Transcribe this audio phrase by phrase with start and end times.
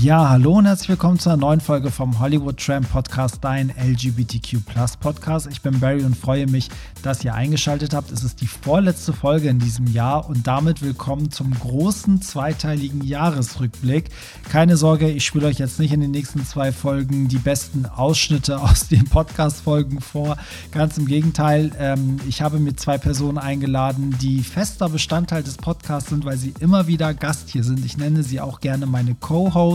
[0.00, 4.56] Ja, hallo und herzlich willkommen zu einer neuen Folge vom Hollywood Tramp Podcast, dein LGBTQ
[4.98, 5.46] Podcast.
[5.52, 6.68] Ich bin Barry und freue mich,
[7.04, 8.10] dass ihr eingeschaltet habt.
[8.10, 14.10] Es ist die vorletzte Folge in diesem Jahr und damit willkommen zum großen zweiteiligen Jahresrückblick.
[14.48, 18.60] Keine Sorge, ich spiele euch jetzt nicht in den nächsten zwei Folgen die besten Ausschnitte
[18.60, 20.38] aus den Podcast-Folgen vor.
[20.72, 26.10] Ganz im Gegenteil, ähm, ich habe mir zwei Personen eingeladen, die fester Bestandteil des Podcasts
[26.10, 27.84] sind, weil sie immer wieder Gast hier sind.
[27.84, 29.68] Ich nenne sie auch gerne meine Co-Hosts.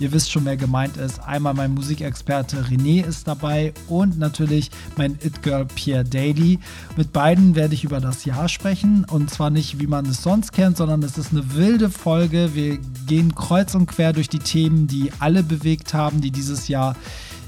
[0.00, 1.20] Ihr wisst schon, wer gemeint ist.
[1.20, 6.58] Einmal mein Musikexperte René ist dabei und natürlich mein It-Girl Pierre Daly.
[6.96, 10.52] Mit beiden werde ich über das Jahr sprechen und zwar nicht, wie man es sonst
[10.52, 12.54] kennt, sondern es ist eine wilde Folge.
[12.54, 16.94] Wir gehen kreuz und quer durch die Themen, die alle bewegt haben, die dieses Jahr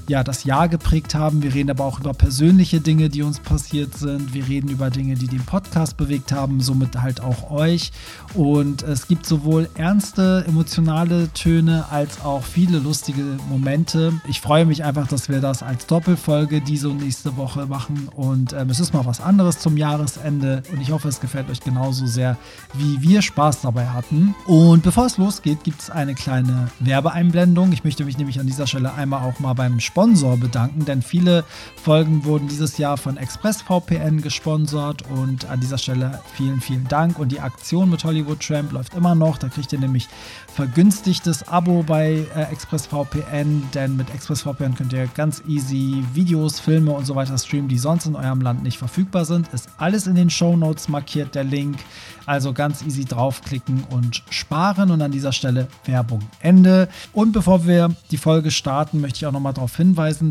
[0.07, 1.41] ja, das Jahr geprägt haben.
[1.41, 4.33] Wir reden aber auch über persönliche Dinge, die uns passiert sind.
[4.33, 7.91] Wir reden über Dinge, die den Podcast bewegt haben, somit halt auch euch.
[8.33, 14.13] Und es gibt sowohl ernste, emotionale Töne als auch viele lustige Momente.
[14.27, 18.09] Ich freue mich einfach, dass wir das als Doppelfolge diese und nächste Woche machen.
[18.13, 20.63] Und ähm, es ist mal was anderes zum Jahresende.
[20.73, 22.37] Und ich hoffe, es gefällt euch genauso sehr,
[22.73, 24.35] wie wir Spaß dabei hatten.
[24.45, 27.71] Und bevor es losgeht, gibt es eine kleine Werbeeinblendung.
[27.71, 31.03] Ich möchte mich nämlich an dieser Stelle einmal auch mal beim Sport Sponsor bedanken, denn
[31.03, 31.43] viele
[31.75, 37.19] Folgen wurden dieses Jahr von ExpressVPN gesponsert und an dieser Stelle vielen, vielen Dank.
[37.19, 39.37] Und die Aktion mit Hollywood Tramp läuft immer noch.
[39.37, 40.07] Da kriegt ihr nämlich
[40.55, 47.05] vergünstigtes Abo bei äh, ExpressVPN, denn mit ExpressVPN könnt ihr ganz easy Videos, Filme und
[47.05, 49.49] so weiter streamen, die sonst in eurem Land nicht verfügbar sind.
[49.49, 51.77] Ist alles in den Show Notes markiert, der Link.
[52.25, 54.89] Also ganz easy draufklicken und sparen.
[54.89, 56.87] Und an dieser Stelle Werbung Ende.
[57.13, 59.80] Und bevor wir die Folge starten, möchte ich auch nochmal darauf hinweisen,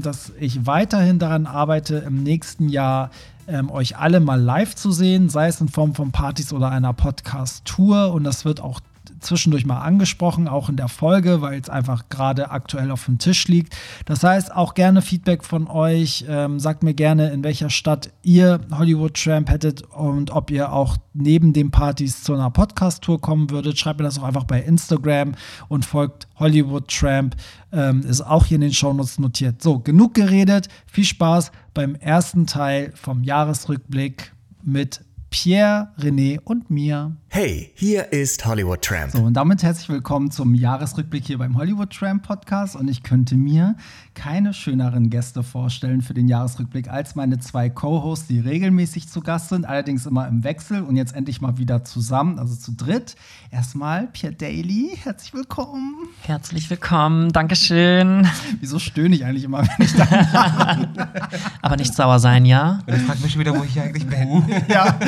[0.03, 3.11] dass ich weiterhin daran arbeite, im nächsten Jahr
[3.47, 6.93] ähm, euch alle mal live zu sehen, sei es in Form von Partys oder einer
[6.93, 8.13] Podcast-Tour.
[8.13, 8.81] Und das wird auch
[9.21, 13.49] zwischendurch mal angesprochen, auch in der Folge, weil es einfach gerade aktuell auf dem Tisch
[13.49, 13.77] liegt.
[14.05, 16.25] Das heißt, auch gerne Feedback von euch.
[16.29, 20.97] Ähm, sagt mir gerne, in welcher Stadt ihr Hollywood Tramp hättet und ob ihr auch
[21.13, 23.79] neben den Partys zu einer Podcast-Tour kommen würdet.
[23.79, 25.33] Schreibt mir das auch einfach bei Instagram
[25.69, 27.37] und folgt Hollywood Tramp.
[27.73, 29.63] Ähm, ist auch hier in den Shownotes notiert.
[29.63, 30.69] So, genug geredet.
[30.87, 37.17] Viel Spaß beim ersten Teil vom Jahresrückblick mit Pierre, René und mir.
[37.33, 39.13] Hey, hier ist Hollywood Tramp.
[39.13, 42.75] So, und damit herzlich willkommen zum Jahresrückblick hier beim Hollywood Tramp Podcast.
[42.75, 43.77] Und ich könnte mir
[44.15, 49.51] keine schöneren Gäste vorstellen für den Jahresrückblick als meine zwei Co-Hosts, die regelmäßig zu Gast
[49.51, 53.15] sind, allerdings immer im Wechsel und jetzt endlich mal wieder zusammen, also zu dritt.
[53.53, 56.09] Erstmal Pierre Daly, herzlich willkommen.
[56.23, 58.27] Herzlich willkommen, Dankeschön.
[58.59, 60.05] Wieso stöhne ich eigentlich immer, wenn ich da
[61.63, 62.81] Aber nicht sauer sein, ja?
[62.89, 64.43] Ich frage mich schon wieder, wo ich hier eigentlich bin.
[64.69, 64.99] ja.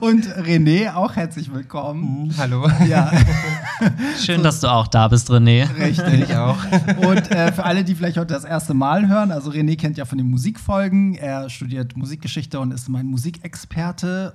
[0.00, 2.24] Und René, auch herzlich willkommen.
[2.26, 2.68] Mhm, hallo.
[2.88, 3.10] Ja.
[4.20, 5.68] Schön, dass du auch da bist, René.
[5.78, 6.28] Richtig.
[6.28, 6.58] Ich auch.
[7.06, 10.04] Und äh, für alle, die vielleicht heute das erste Mal hören, also René kennt ja
[10.04, 11.14] von den Musikfolgen.
[11.14, 14.34] Er studiert Musikgeschichte und ist mein Musikexperte.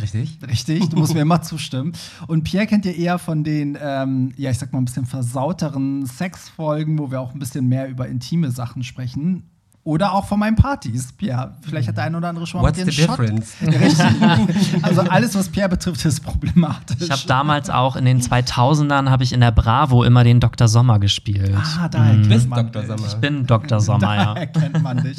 [0.00, 0.38] Richtig.
[0.46, 1.92] Richtig, du musst mir immer zustimmen.
[2.28, 6.06] Und Pierre kennt ihr eher von den, ähm, ja, ich sag mal, ein bisschen versauteren
[6.06, 9.50] Sexfolgen, wo wir auch ein bisschen mehr über intime Sachen sprechen.
[9.82, 11.54] Oder auch von meinen Partys, Pierre.
[11.62, 13.56] Vielleicht hat der eine oder andere schon mal What's mit the dir einen difference?
[13.58, 13.68] Shot.
[14.50, 14.84] Richtig.
[14.84, 16.98] Also alles, was Pierre betrifft, ist problematisch.
[17.00, 20.68] Ich habe damals auch in den 2000ern habe ich in der Bravo immer den Dr.
[20.68, 21.54] Sommer gespielt.
[21.56, 22.86] Ah, da erkennt bist man Dr.
[22.86, 23.08] Sommer.
[23.08, 23.80] Ich bin Dr.
[23.80, 24.34] Sommer, Da ja.
[24.34, 25.16] erkennt man dich.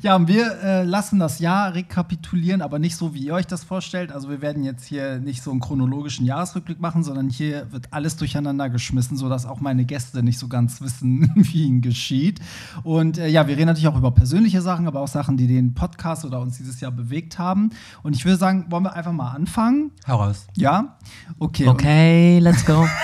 [0.00, 3.64] Ja, und wir äh, lassen das Jahr rekapitulieren, aber nicht so, wie ihr euch das
[3.64, 4.12] vorstellt.
[4.12, 8.16] Also wir werden jetzt hier nicht so einen chronologischen Jahresrückblick machen, sondern hier wird alles
[8.16, 12.40] durcheinander geschmissen, sodass auch meine Gäste nicht so ganz wissen, wie ihnen geschieht.
[12.82, 15.74] Und äh, ja, wir reden natürlich auch über persönliche Sachen, aber auch Sachen, die den
[15.74, 17.70] Podcast oder uns dieses Jahr bewegt haben.
[18.02, 19.92] Und ich würde sagen, wollen wir einfach mal anfangen?
[20.06, 20.46] Hau raus.
[20.56, 20.96] Ja?
[21.38, 21.68] Okay.
[21.68, 22.86] Okay, let's go.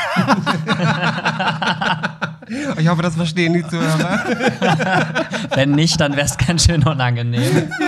[2.79, 4.21] Ich hoffe, das verstehen die Zuhörer.
[5.55, 7.69] Wenn nicht, dann wäre es ganz schön unangenehm.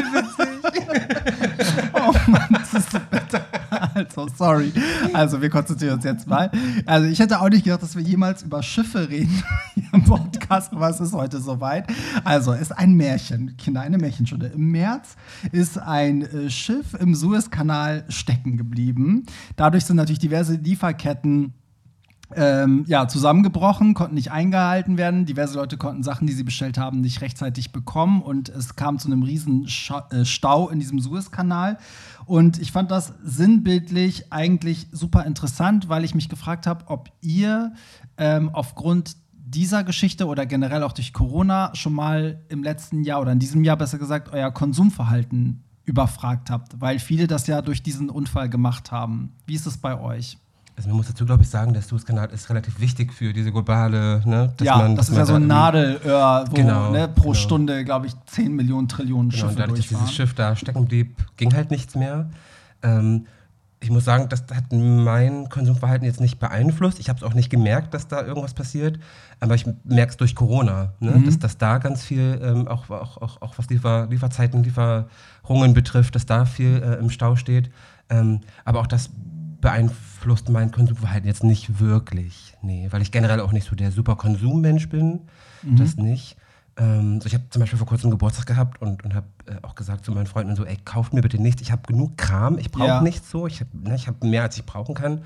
[1.92, 2.98] Oh Mann, das ist so
[4.18, 4.72] Also, sorry.
[5.12, 6.50] Also, wir konzentrieren uns jetzt mal.
[6.86, 9.42] Also, ich hätte auch nicht gedacht, dass wir jemals über Schiffe reden
[9.92, 11.86] im Podcast, aber es ist heute soweit.
[12.24, 14.48] Also, ist ein Märchen, Kinder, eine Märchenstunde.
[14.48, 15.16] Im März
[15.52, 19.26] ist ein äh, Schiff im Suezkanal stecken geblieben.
[19.56, 21.54] Dadurch sind natürlich diverse Lieferketten
[22.34, 25.24] ähm, ja, zusammengebrochen, konnten nicht eingehalten werden.
[25.24, 29.08] Diverse Leute konnten Sachen, die sie bestellt haben, nicht rechtzeitig bekommen und es kam zu
[29.08, 29.66] einem riesen
[30.10, 31.78] äh, Stau in diesem Suezkanal.
[32.28, 37.72] Und ich fand das sinnbildlich eigentlich super interessant, weil ich mich gefragt habe, ob ihr
[38.18, 43.32] ähm, aufgrund dieser Geschichte oder generell auch durch Corona schon mal im letzten Jahr oder
[43.32, 48.10] in diesem Jahr besser gesagt euer Konsumverhalten überfragt habt, weil viele das ja durch diesen
[48.10, 49.32] Unfall gemacht haben.
[49.46, 50.36] Wie ist es bei euch?
[50.78, 54.22] Also man muss dazu, glaube ich, sagen, der Suezkanal ist relativ wichtig für diese globale,
[54.24, 54.52] ne?
[54.56, 57.34] dass ja, man, das ist ja so ein Nadelöhr, wo Genau, ne, pro genau.
[57.34, 60.06] Stunde, glaube ich, 10 Millionen Trillionen Genau, Schiffe und dadurch, dass durchfahren.
[60.06, 62.30] dieses Schiff da stecken blieb, ging halt nichts mehr.
[62.84, 63.26] Ähm,
[63.80, 67.00] ich muss sagen, das hat mein Konsumverhalten jetzt nicht beeinflusst.
[67.00, 69.00] Ich habe es auch nicht gemerkt, dass da irgendwas passiert.
[69.40, 71.10] Aber ich merke es durch Corona, ne?
[71.10, 71.24] Mhm.
[71.24, 76.14] dass, dass da ganz viel, ähm, auch, auch, auch, auch was Liefer, Lieferzeiten, Lieferungen betrifft,
[76.14, 77.70] dass da viel äh, im Stau steht.
[78.10, 79.10] Ähm, aber auch das
[79.60, 82.54] beeinflusst mein Konsumverhalten jetzt nicht wirklich.
[82.62, 85.20] Nee, weil ich generell auch nicht so der super Konsummensch bin.
[85.62, 86.36] Das nicht.
[86.76, 89.74] Ähm, so ich habe zum Beispiel vor kurzem Geburtstag gehabt und, und habe äh, auch
[89.74, 91.60] gesagt zu meinen Freunden so, ey, kauft mir bitte nichts.
[91.60, 93.02] Ich habe genug Kram, ich brauche Ja.
[93.02, 93.48] nichts so.
[93.48, 95.22] Ich habe ne, ich hab mehr, als ich brauchen kann.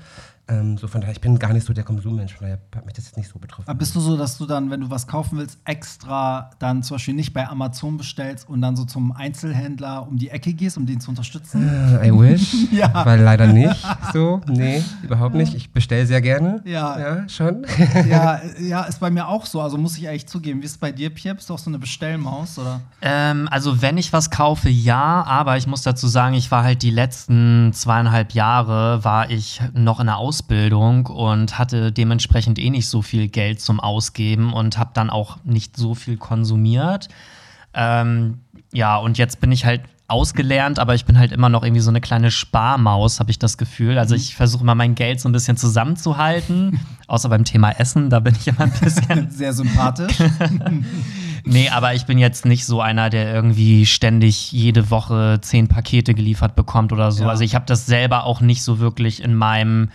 [0.49, 2.33] Ähm, so von daher, ich bin gar nicht so der Konsummensch.
[2.33, 3.69] Von daher hat mich das jetzt nicht so betroffen.
[3.69, 6.95] Aber bist du so, dass du dann, wenn du was kaufen willst, extra dann zum
[6.95, 10.85] Beispiel nicht bei Amazon bestellst und dann so zum Einzelhändler um die Ecke gehst, um
[10.85, 11.69] den zu unterstützen?
[11.69, 12.53] Äh, I wish.
[12.73, 13.05] Ja.
[13.05, 13.75] Weil leider nicht
[14.13, 14.41] so.
[14.47, 15.53] Nee, überhaupt nicht.
[15.53, 16.61] Ich bestelle sehr gerne.
[16.65, 16.99] Ja.
[16.99, 17.65] Ja, schon.
[18.09, 19.61] ja, ja, ist bei mir auch so.
[19.61, 20.61] Also muss ich ehrlich zugeben.
[20.61, 21.35] Wie ist es bei dir, Pierre?
[21.35, 22.57] Bist du auch so eine Bestellmaus?
[22.57, 22.81] Oder?
[23.01, 26.81] Ähm, also wenn ich was kaufe, ja, aber ich muss dazu sagen, ich war halt
[26.81, 32.87] die letzten zweieinhalb Jahre, war ich noch in der Ausbildung und hatte dementsprechend eh nicht
[32.87, 37.09] so viel Geld zum Ausgeben und habe dann auch nicht so viel konsumiert.
[37.73, 38.39] Ähm,
[38.71, 41.89] ja, und jetzt bin ich halt ausgelernt, aber ich bin halt immer noch irgendwie so
[41.89, 43.97] eine kleine Sparmaus, habe ich das Gefühl.
[43.97, 48.19] Also ich versuche immer mein Geld so ein bisschen zusammenzuhalten, außer beim Thema Essen, da
[48.19, 50.17] bin ich immer ein bisschen Sehr sympathisch.
[51.45, 56.13] Nee, aber ich bin jetzt nicht so einer, der irgendwie ständig jede Woche zehn Pakete
[56.13, 57.23] geliefert bekommt oder so.
[57.23, 57.29] Ja.
[57.29, 59.89] Also ich habe das selber auch nicht so wirklich in meinem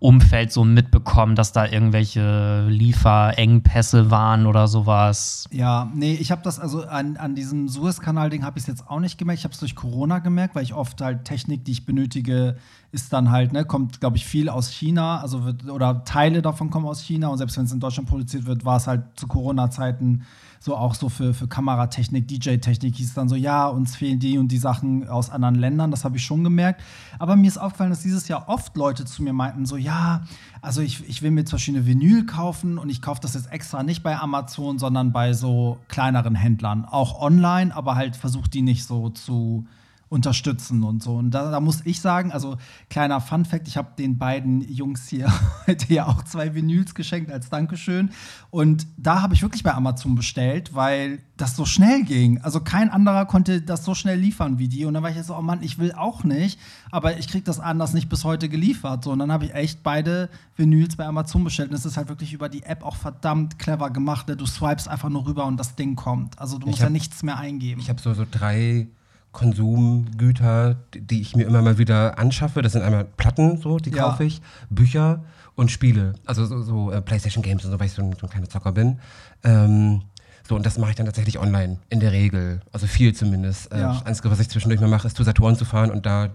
[0.00, 5.46] Umfeld so mitbekommen, dass da irgendwelche Lieferengpässe waren oder sowas.
[5.52, 8.98] Ja, nee, ich habe das also an, an diesem Suezkanal-Ding habe ich es jetzt auch
[8.98, 9.40] nicht gemerkt.
[9.40, 12.56] Ich habe es durch Corona gemerkt, weil ich oft halt Technik, die ich benötige,
[12.92, 16.70] ist dann halt, ne, kommt, glaube ich, viel aus China, also wird, oder Teile davon
[16.70, 19.28] kommen aus China und selbst wenn es in Deutschland produziert wird, war es halt zu
[19.28, 20.22] Corona-Zeiten
[20.62, 24.36] so auch so für, für Kameratechnik, DJ-Technik hieß es dann so, ja, uns fehlen die
[24.36, 26.82] und die Sachen aus anderen Ländern, das habe ich schon gemerkt.
[27.18, 30.22] Aber mir ist aufgefallen, dass dieses Jahr oft Leute zu mir meinten, so, ja,
[30.60, 33.82] also ich, ich will mir Beispiel eine Vinyl kaufen und ich kaufe das jetzt extra
[33.82, 38.84] nicht bei Amazon, sondern bei so kleineren Händlern, auch online, aber halt versucht die nicht
[38.84, 39.64] so zu
[40.10, 41.14] unterstützen und so.
[41.14, 42.56] Und da, da muss ich sagen, also
[42.90, 45.32] kleiner Fun Fact, ich habe den beiden Jungs hier
[45.68, 48.10] heute ja auch zwei Vinyls geschenkt als Dankeschön.
[48.50, 52.40] Und da habe ich wirklich bei Amazon bestellt, weil das so schnell ging.
[52.42, 54.84] Also kein anderer konnte das so schnell liefern wie die.
[54.84, 56.58] Und dann war ich jetzt so, oh Mann, ich will auch nicht,
[56.90, 59.04] aber ich kriege das anders nicht bis heute geliefert.
[59.04, 61.70] So, und dann habe ich echt beide Vinyls bei Amazon bestellt.
[61.70, 64.26] Und es ist halt wirklich über die App auch verdammt clever gemacht.
[64.26, 64.36] Ne?
[64.36, 66.36] Du swipes einfach nur rüber und das Ding kommt.
[66.40, 67.80] Also du musst hab- ja nichts mehr eingeben.
[67.80, 68.88] Ich habe so, so drei
[69.32, 72.62] Konsumgüter, die- ich mir immer mal wieder anschaffe.
[72.62, 74.04] Das sind einmal Platten, so, die Ja.
[74.04, 74.40] kaufe ich,
[74.70, 75.22] Bücher
[75.54, 76.14] und Spiele.
[76.26, 78.48] Also so, so äh, Playstation Games und so, weil ich so ein, so ein kleiner
[78.48, 78.98] Zocker bin.
[79.44, 80.02] Ähm,
[80.48, 82.60] so, und das mache ich dann tatsächlich online, in der Regel.
[82.72, 83.70] Also viel zumindest.
[83.72, 83.92] Äh, Ja.
[83.94, 86.30] Das Einzige, was ich zwischendurch mal mache, ist zu Saturn zu fahren und da,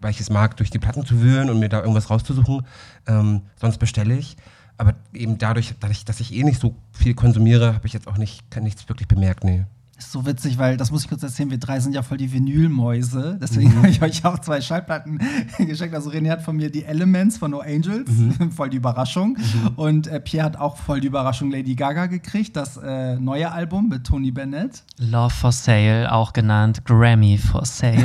[0.00, 2.62] weil ich es mag, durch die Platten zu wühlen und mir da irgendwas rauszusuchen.
[3.06, 4.36] Ähm, sonst bestelle ich.
[4.76, 8.16] Aber eben dadurch, dadurch, dass ich eh nicht so viel konsumiere, habe ich jetzt auch
[8.16, 9.64] nicht, kann nichts wirklich bemerkt, nee.
[9.98, 12.32] Ist so witzig, weil das muss ich kurz erzählen, wir drei sind ja voll die
[12.32, 13.36] Vinylmäuse.
[13.42, 15.18] Deswegen habe ich euch auch zwei Schallplatten
[15.58, 15.92] geschenkt.
[15.92, 18.08] Also René hat von mir die Elements von No Angels,
[18.54, 19.36] voll die Überraschung.
[19.74, 23.88] Und äh, Pierre hat auch voll die Überraschung Lady Gaga gekriegt, das äh, neue Album
[23.88, 24.84] mit Tony Bennett.
[24.98, 28.04] Love for Sale, auch genannt Grammy for Sale.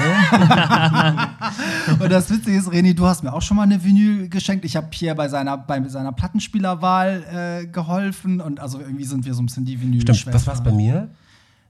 [1.99, 4.65] Und das Witzige ist, René, du hast mir auch schon mal eine Vinyl geschenkt.
[4.65, 8.41] Ich habe Pierre bei seiner, bei seiner Plattenspielerwahl äh, geholfen.
[8.41, 10.71] Und also irgendwie sind wir so ein bisschen die vinyl Stimmt, was war es bei
[10.71, 11.09] mir?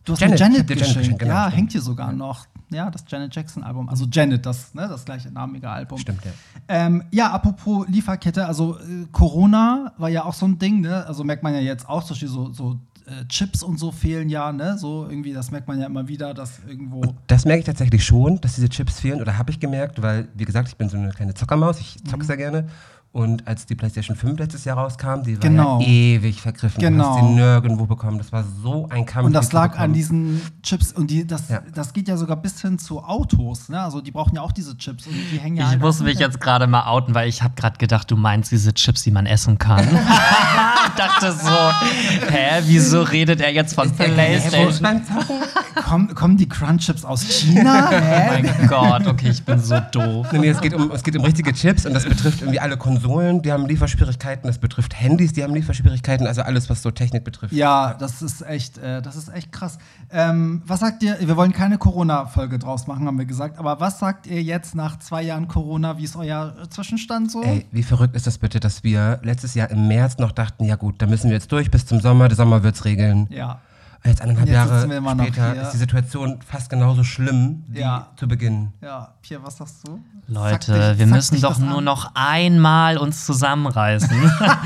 [0.05, 1.19] Du hast Janet, mir Janet dir Janet geschenkt.
[1.19, 2.45] geschenkt, ja, hängt hier sogar noch.
[2.72, 3.88] Ja, das Janet Jackson-Album.
[3.88, 5.98] Also Janet, das, ne, das gleiche namige Album.
[5.98, 6.31] Stimmt, ja.
[6.67, 11.05] Ähm, ja, apropos Lieferkette, also äh, Corona war ja auch so ein Ding, ne?
[11.05, 14.27] Also merkt man ja jetzt auch, zum Beispiel so, so äh, Chips und so fehlen
[14.29, 14.77] ja, ne?
[14.77, 17.13] So irgendwie, das merkt man ja immer wieder, dass irgendwo.
[17.27, 20.45] Das merke ich tatsächlich schon, dass diese Chips fehlen oder habe ich gemerkt, weil, wie
[20.45, 22.10] gesagt, ich bin so eine kleine Zockermaus, ich Mhm.
[22.10, 22.67] zocke sehr gerne.
[23.13, 25.79] Und als die PlayStation 5 letztes Jahr rauskam, die war Genau.
[25.79, 26.82] ja ewig vergriffen.
[26.82, 27.03] Genau.
[27.03, 28.17] Du hast sie nirgendwo bekommen.
[28.17, 29.27] Das war so ein Kampf.
[29.27, 31.62] Und das lag an diesen Chips und die, das, Ja.
[31.75, 33.79] das geht ja sogar bis hin zu Autos, ne?
[33.79, 36.17] Also die brauchen ja auch diese Chips und die hängen ja Ich halt muss mich
[36.17, 39.27] jetzt gerade mal outen, weil ich habe gerade gedacht, du meinst diese Chips, die man
[39.27, 39.86] essen kann.
[40.88, 45.03] ich dachte so, hä, wieso redet er jetzt von ist Playstation?
[45.05, 46.15] Zocken?
[46.15, 47.91] Kommen, die Crunchips aus China?
[47.93, 50.27] Oh mein Gott, okay, ich bin so doof.
[50.32, 52.77] Nee, nee, es geht, um, es geht um richtige Chips und das betrifft irgendwie alle
[53.03, 57.24] Konsolen, die haben Lieferschwierigkeiten, das betrifft Handys, die haben Lieferschwierigkeiten, also alles, was so Technik
[57.24, 57.53] betrifft.
[57.53, 59.77] Ja, das ist echt, äh, das ist echt krass.
[60.10, 61.17] Ähm, was sagt ihr?
[61.19, 63.57] Wir wollen keine Corona-Folge draus machen, haben wir gesagt.
[63.57, 65.98] Aber was sagt ihr jetzt nach zwei Jahren Corona?
[65.98, 67.43] Wie ist euer Zwischenstand so?
[67.43, 70.75] Ey, wie verrückt ist das bitte, dass wir letztes Jahr im März noch dachten, ja
[70.75, 73.27] gut, da müssen wir jetzt durch bis zum Sommer, der Sommer wird's regeln.
[73.29, 73.60] Ja.
[74.05, 75.62] Jetzt eineinhalb Jetzt Jahre später hier.
[75.62, 78.07] ist die Situation fast genauso schlimm wie Ja.
[78.17, 78.74] zu Beginn.
[78.81, 80.00] Ja, Pierre, was sagst du?
[80.27, 81.83] Leute, dich- wir müssen doch nur an.
[81.86, 84.10] noch einmal uns zusammenreißen.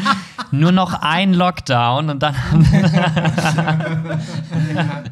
[0.52, 2.34] nur noch ein Lockdown und dann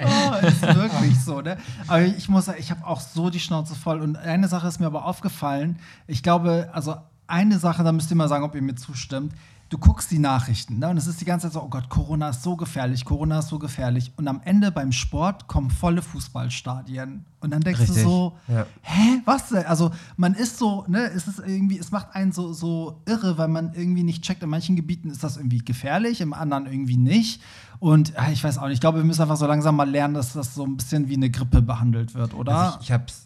[0.04, 1.58] Oh, ist wirklich so, ne?
[1.88, 4.02] Aber ich muss sagen, ich habe auch so die Schnauze voll.
[4.02, 5.78] Und eine Sache ist mir aber aufgefallen.
[6.08, 6.96] Ich glaube, also
[7.28, 9.34] eine Sache, da müsst ihr mal sagen, ob ihr mir zustimmt.
[9.70, 10.90] Du guckst die Nachrichten, ne?
[10.90, 13.48] Und es ist die ganze Zeit so, oh Gott, Corona ist so gefährlich, Corona ist
[13.48, 14.12] so gefährlich.
[14.16, 17.26] Und am Ende beim Sport kommen volle Fußballstadien.
[17.40, 18.66] Und dann denkst Richtig, du so, ja.
[18.84, 19.66] hä, was denn?
[19.66, 23.48] Also man ist so, ne, es ist irgendwie, es macht einen so, so irre, weil
[23.48, 24.44] man irgendwie nicht checkt.
[24.44, 27.42] In manchen Gebieten ist das irgendwie gefährlich, im anderen irgendwie nicht.
[27.80, 30.14] Und ah, ich weiß auch nicht, ich glaube, wir müssen einfach so langsam mal lernen,
[30.14, 32.56] dass das so ein bisschen wie eine Grippe behandelt wird, oder?
[32.56, 33.26] Also ich ich habe es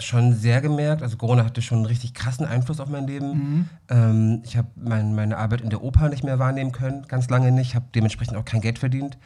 [0.00, 1.02] schon sehr gemerkt.
[1.02, 3.28] Also Corona hatte schon einen richtig krassen Einfluss auf mein Leben.
[3.28, 3.68] Mhm.
[3.88, 7.52] Ähm, ich habe mein, meine Arbeit in der Oper nicht mehr wahrnehmen können, ganz lange
[7.52, 7.74] nicht.
[7.74, 9.18] Habe dementsprechend auch kein Geld verdient.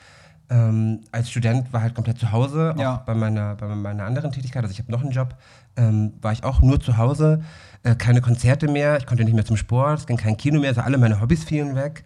[0.50, 3.02] Ähm, als Student war halt komplett zu Hause, auch Ja.
[3.06, 4.62] bei, meiner, bei meiner anderen Tätigkeit.
[4.62, 5.34] Also ich habe noch einen Job.
[5.76, 7.42] Ähm, war ich auch nur zu Hause,
[7.82, 10.68] äh, keine Konzerte mehr, ich konnte nicht mehr zum Sport, es ging kein Kino mehr,
[10.68, 12.04] also alle meine Hobbys fielen weg.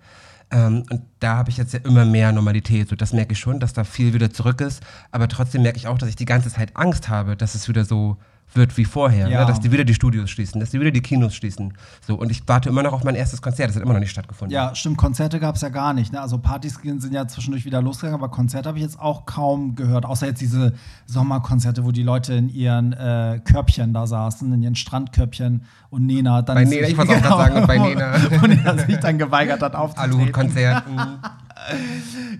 [0.50, 2.88] Ähm, und da habe ich jetzt ja immer mehr Normalität.
[2.88, 4.82] So, das merke ich schon, dass da viel wieder zurück ist.
[5.10, 7.84] Aber trotzdem merke ich auch, dass ich die ganze Zeit Angst habe, dass es wieder
[7.84, 8.16] so
[8.54, 9.28] wird wie vorher.
[9.28, 9.40] Ja.
[9.40, 9.46] Ne?
[9.46, 11.74] Dass die wieder die Studios schließen, dass die wieder die Kinos schließen.
[12.06, 13.68] So, und ich warte immer noch auf mein erstes Konzert.
[13.68, 14.54] Das hat immer noch nicht stattgefunden.
[14.54, 16.12] Ja, stimmt, Konzerte gab es ja gar nicht.
[16.12, 16.20] Ne?
[16.20, 20.06] Also Partys sind ja zwischendurch wieder losgegangen, aber Konzerte habe ich jetzt auch kaum gehört.
[20.06, 20.74] Außer jetzt diese
[21.06, 26.42] Sommerkonzerte, wo die Leute in ihren äh, Körbchen da saßen, in ihren Strandkörbchen und Nena
[26.42, 26.56] dann.
[26.56, 28.14] Bei Nena, ich wollte auch gerade sagen, und bei Nena.
[28.42, 30.18] und Nena sich dann geweigert hat aufzutreten.
[30.18, 30.84] Aluhut-Konzert.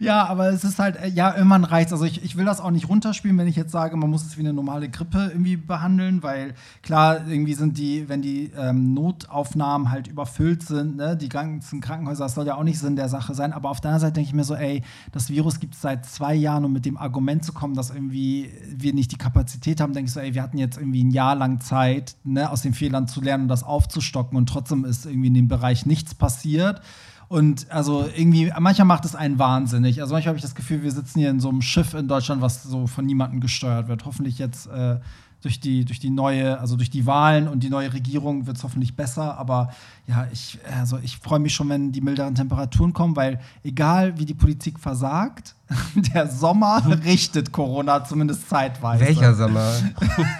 [0.00, 1.92] Ja, aber es ist halt, äh, ja, irgendwann reicht's.
[1.92, 4.36] Also ich, ich will das auch nicht runterspielen, wenn ich jetzt sage, man muss es
[4.36, 9.90] wie eine normale Grippe irgendwie behandeln, weil klar, irgendwie sind die, wenn die ähm, Notaufnahmen
[9.90, 13.34] halt überfüllt sind, ne, die ganzen Krankenhäuser, das soll ja auch nicht Sinn der Sache
[13.34, 13.52] sein.
[13.52, 14.82] Aber auf der anderen Seite denke ich mir so, ey,
[15.12, 18.50] das Virus gibt es seit zwei Jahren und mit dem Argument zu kommen, dass irgendwie
[18.68, 21.34] wir nicht die Kapazität haben, denke ich so, ey, wir hatten jetzt irgendwie ein Jahr
[21.34, 25.28] lang Zeit, ne, aus den Fehlern zu lernen und das aufzustocken und trotzdem ist irgendwie
[25.28, 26.80] in dem Bereich nichts passiert.
[27.28, 30.00] Und also irgendwie, manchmal macht es einen wahnsinnig.
[30.00, 32.40] Also manchmal habe ich das Gefühl, wir sitzen hier in so einem Schiff in Deutschland,
[32.40, 34.06] was so von niemandem gesteuert wird.
[34.06, 34.98] Hoffentlich jetzt äh,
[35.42, 38.64] durch, die, durch die neue, also durch die Wahlen und die neue Regierung wird es
[38.64, 39.36] hoffentlich besser.
[39.36, 39.70] Aber
[40.06, 44.24] ja, ich, also ich freue mich schon, wenn die milderen Temperaturen kommen, weil egal wie
[44.24, 45.54] die Politik versagt,
[46.14, 49.04] der Sommer richtet Corona zumindest zeitweise.
[49.04, 49.72] Welcher Sommer?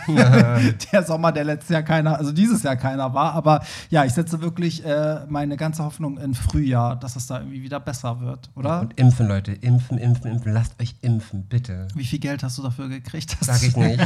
[0.93, 3.35] der Sommer, der letztes Jahr keiner, also dieses Jahr keiner war.
[3.35, 7.63] Aber ja, ich setze wirklich äh, meine ganze Hoffnung in Frühjahr, dass es da irgendwie
[7.63, 8.81] wieder besser wird, oder?
[8.81, 9.53] Und impfen, Leute.
[9.53, 10.53] Impfen, impfen, impfen.
[10.53, 11.89] Lasst euch impfen, bitte.
[11.95, 13.37] Wie viel Geld hast du dafür gekriegt?
[13.41, 14.01] Sag ich nicht.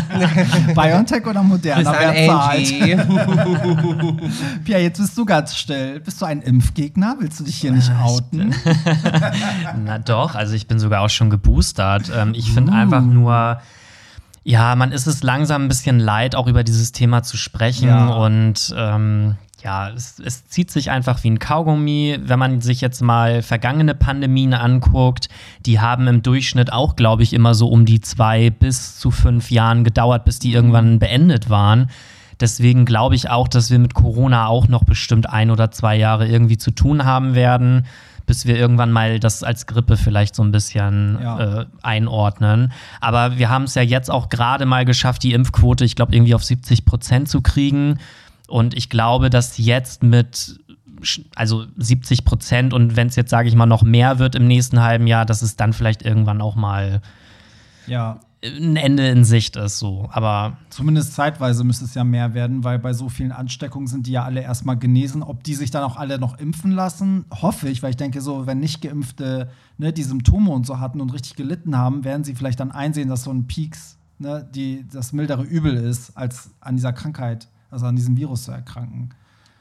[0.74, 1.92] BioNTech oder Moderna?
[1.98, 2.72] Wer zahlt?
[4.64, 6.00] Pia, jetzt bist du ganz still.
[6.00, 7.16] Bist du ein Impfgegner?
[7.20, 8.54] Willst du dich hier nicht outen?
[9.84, 12.10] Na doch, also ich bin sogar auch schon geboostert.
[12.14, 12.76] Ähm, ich finde Uh.
[12.76, 13.60] einfach nur,
[14.44, 17.88] ja, man ist es langsam ein bisschen leid, auch über dieses Thema zu sprechen.
[17.88, 18.08] Ja.
[18.14, 22.18] Und ähm, ja, es, es zieht sich einfach wie ein Kaugummi.
[22.20, 25.28] Wenn man sich jetzt mal vergangene Pandemien anguckt,
[25.64, 29.50] die haben im Durchschnitt auch, glaube ich, immer so um die zwei bis zu fünf
[29.50, 31.90] Jahren gedauert, bis die irgendwann beendet waren.
[32.40, 36.26] Deswegen glaube ich auch, dass wir mit Corona auch noch bestimmt ein oder zwei Jahre
[36.26, 37.86] irgendwie zu tun haben werden,
[38.26, 41.60] bis wir irgendwann mal das als Grippe vielleicht so ein bisschen Ja.
[41.62, 42.72] äh, einordnen.
[43.00, 46.34] Aber wir haben es ja jetzt auch gerade mal geschafft, die Impfquote, ich glaube, irgendwie
[46.34, 47.98] auf 70 Prozent zu kriegen.
[48.48, 50.58] Und ich glaube, dass jetzt mit
[51.34, 54.80] also 70 Prozent und wenn es jetzt, sage ich mal, noch mehr wird im nächsten
[54.80, 57.00] halben Jahr, dass es dann vielleicht irgendwann auch mal
[57.88, 58.20] Ja.
[58.44, 59.78] Ein Ende in Sicht ist.
[59.78, 60.08] So.
[60.10, 64.12] Aber Zumindest zeitweise müsste es ja mehr werden, weil bei so vielen Ansteckungen sind die
[64.12, 65.22] ja alle erstmal genesen.
[65.22, 68.46] Ob die sich dann auch alle noch impfen lassen, hoffe ich, weil ich denke, so,
[68.46, 72.34] wenn nicht Geimpfte ne, die Symptome und so hatten und richtig gelitten haben, werden sie
[72.34, 76.76] vielleicht dann einsehen, dass so ein Peaks ne, die, das mildere Übel ist, als an
[76.76, 79.10] dieser Krankheit, also an diesem Virus zu erkranken.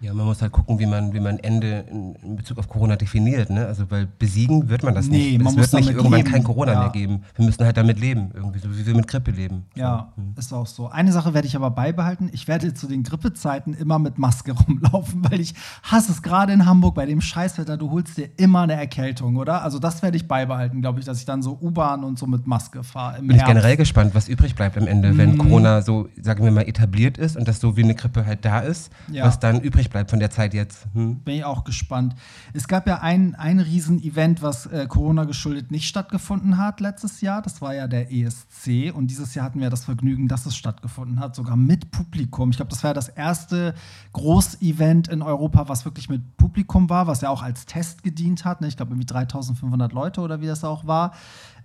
[0.01, 3.51] Ja, man muss halt gucken, wie man, wie man Ende in, Bezug auf Corona definiert,
[3.51, 3.67] ne?
[3.67, 5.43] Also, weil besiegen wird man das Nee, nicht.
[5.43, 6.31] man es wird nicht irgendwann leben.
[6.31, 6.79] kein Corona Ja.
[6.79, 7.21] mehr geben.
[7.35, 9.65] Wir müssen halt damit leben, irgendwie, so wie wir mit Grippe leben.
[9.75, 10.21] Ja, So.
[10.23, 10.33] hm.
[10.37, 10.89] ist auch so.
[10.89, 12.29] Eine Sache werde ich aber beibehalten.
[12.33, 15.53] Ich werde zu den Grippezeiten immer mit Maske rumlaufen, weil ich
[15.83, 17.77] hasse es gerade in Hamburg bei dem Scheißwetter.
[17.77, 19.61] Du holst dir immer eine Erkältung, oder?
[19.61, 22.47] Also das werde ich beibehalten, glaube ich, dass ich dann so U-Bahn und so mit
[22.47, 23.19] Maske fahre.
[23.19, 23.47] Bin ich Herbst.
[23.47, 25.17] generell gespannt, was übrig bleibt am Ende, Mhm.
[25.19, 28.45] wenn Corona so, sagen wir mal, etabliert ist und das so wie eine Grippe halt
[28.45, 29.25] da ist, Ja.
[29.27, 30.87] was dann übrig bleibt von der Zeit jetzt.
[30.93, 31.19] Hm?
[31.19, 32.15] Bin ich auch gespannt.
[32.53, 37.41] Es gab ja ein, ein Riesen-Event, was äh, Corona geschuldet nicht stattgefunden hat letztes Jahr.
[37.41, 38.93] Das war ja der ESC.
[38.93, 42.49] Und dieses Jahr hatten wir das Vergnügen, dass es stattgefunden hat, sogar mit Publikum.
[42.49, 43.75] Ich glaube, das war ja das erste
[44.13, 48.61] Groß-Event in Europa, was wirklich mit Publikum war, was ja auch als Test gedient hat.
[48.61, 48.67] Ne?
[48.67, 51.13] Ich glaube, irgendwie 3500 Leute oder wie das auch war.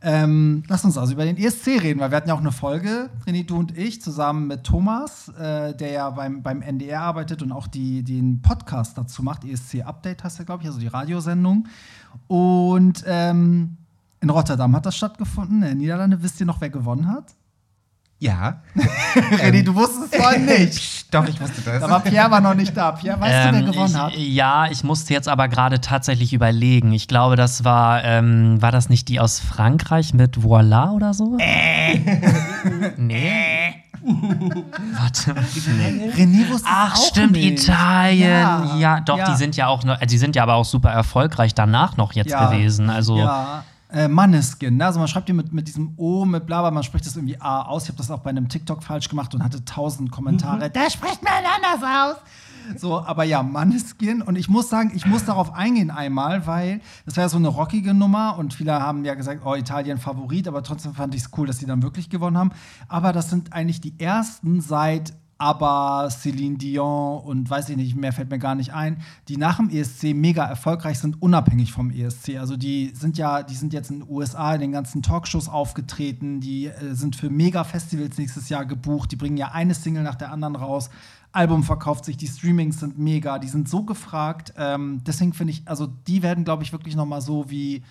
[0.03, 3.11] Ähm, lass uns also über den ESC reden, weil wir hatten ja auch eine Folge,
[3.27, 7.51] René, du und ich, zusammen mit Thomas, äh, der ja beim, beim NDR arbeitet und
[7.51, 9.45] auch die, den Podcast dazu macht.
[9.45, 11.67] ESC Update heißt er, glaube ich, also die Radiosendung.
[12.29, 13.77] Und ähm,
[14.21, 16.23] in Rotterdam hat das stattgefunden, in den Niederlanden.
[16.23, 17.35] Wisst ihr noch, wer gewonnen hat?
[18.19, 18.63] Ja.
[19.43, 20.97] René, du wusstest es vorhin nicht.
[21.15, 21.83] Doch, ich wusste das.
[21.83, 22.93] Aber Pierre war noch nicht da.
[22.93, 24.13] Pierre, weißt du, wer Ähm, gewonnen ich, hat?
[24.17, 26.93] Ja, ich musste jetzt aber gerade tatsächlich überlegen.
[26.93, 31.37] Ich glaube, das war, ähm, war das nicht die aus Frankreich mit Voila oder so?
[31.39, 31.99] Äh.
[32.97, 33.75] nee.
[34.03, 35.35] Warte.
[35.77, 36.11] Nee.
[36.17, 37.65] René wusste Ach, auch stimmt, nicht.
[37.69, 38.29] Italien.
[38.31, 39.31] Ja, Ja, doch, ja.
[39.31, 42.13] die sind ja auch noch, äh, die sind ja aber auch super erfolgreich danach noch
[42.13, 42.47] jetzt Ja.
[42.51, 42.89] gewesen.
[42.89, 43.65] Also Ja.
[43.89, 44.87] Äh, Manneskin, ne?
[44.87, 47.41] also man schreibt hier mit, mit diesem O, mit bla, bla, man spricht das irgendwie
[47.41, 47.85] A aus.
[47.85, 50.71] Ich habe das auch bei einem TikTok falsch gemacht und hatte tausend Kommentare.
[50.71, 52.17] Da spricht man anders aus.
[52.77, 54.23] So, aber ja, Manneskin.
[54.23, 57.49] Und ich muss sagen, ich muss darauf eingehen einmal, weil das war ja so eine
[57.49, 61.31] rockige Nummer und viele haben ja gesagt, oh, Italien Favorit, aber trotzdem fand ich es
[61.37, 62.51] cool, dass die dann wirklich gewonnen haben.
[62.89, 68.13] Aber das sind eigentlich die ersten seit aber Celine Dion und weiß ich nicht, mehr
[68.13, 72.37] fällt mir gar nicht ein, die nach dem ESC mega erfolgreich sind, unabhängig vom ESC.
[72.39, 76.41] Also die sind ja, die sind jetzt in den USA in den ganzen Talkshows aufgetreten,
[76.41, 80.33] die äh, sind für Mega-Festivals nächstes Jahr gebucht, die bringen ja eine Single nach der
[80.33, 80.89] anderen raus.
[81.33, 84.55] Album verkauft sich, die Streamings sind mega, die sind so gefragt.
[84.57, 87.83] Ähm, deswegen finde ich, also die werden, glaube ich, wirklich noch mal so wie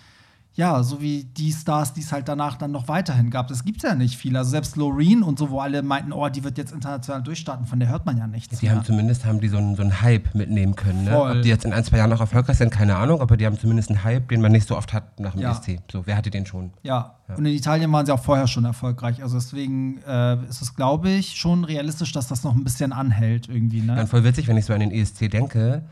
[0.56, 3.46] ja, so wie die Stars, die es halt danach dann noch weiterhin gab.
[3.48, 4.34] Das gibt es ja nicht viel.
[4.38, 7.78] Also selbst Loreen und so, wo alle meinten, oh, die wird jetzt international durchstarten, von
[7.78, 8.58] der hört man ja nichts.
[8.58, 8.74] Die mehr.
[8.74, 11.04] haben zumindest haben die so einen, so einen Hype mitnehmen können.
[11.04, 11.20] Ne?
[11.20, 13.58] Ob die jetzt in ein, zwei Jahren noch erfolgreich sind, keine Ahnung, aber die haben
[13.58, 15.52] zumindest einen Hype, den man nicht so oft hat nach dem Ja.
[15.52, 15.78] ESC.
[15.92, 16.70] So, wer hatte den schon?
[16.82, 17.16] ja.
[17.28, 19.22] und in Italien waren sie auch vorher schon erfolgreich.
[19.22, 23.48] Also deswegen äh, ist es, glaube ich, schon realistisch, dass das noch ein bisschen anhält
[23.50, 23.82] irgendwie.
[23.82, 23.94] Ne?
[23.94, 25.82] Dann voll witzig, wenn ich so an den ESC denke.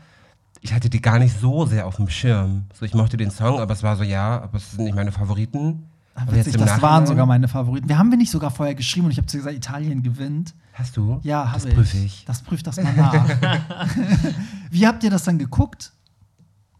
[0.65, 2.65] Ich hatte die gar nicht so sehr auf dem Schirm.
[2.73, 5.11] So, ich mochte den Song, aber es war so, ja, aber es sind nicht meine
[5.11, 5.85] Favoriten.
[6.15, 7.87] Aber Witzig, das waren sogar meine Favoriten.
[7.87, 10.55] Wir haben wir nicht sogar vorher geschrieben und ich habe zu gesagt, Italien gewinnt.
[10.73, 11.19] Hast du?
[11.21, 11.75] Ja, das habe ich.
[11.75, 12.25] prüfe ich.
[12.25, 13.29] Das prüft das mal nach.
[14.71, 15.91] Wie habt ihr das dann geguckt?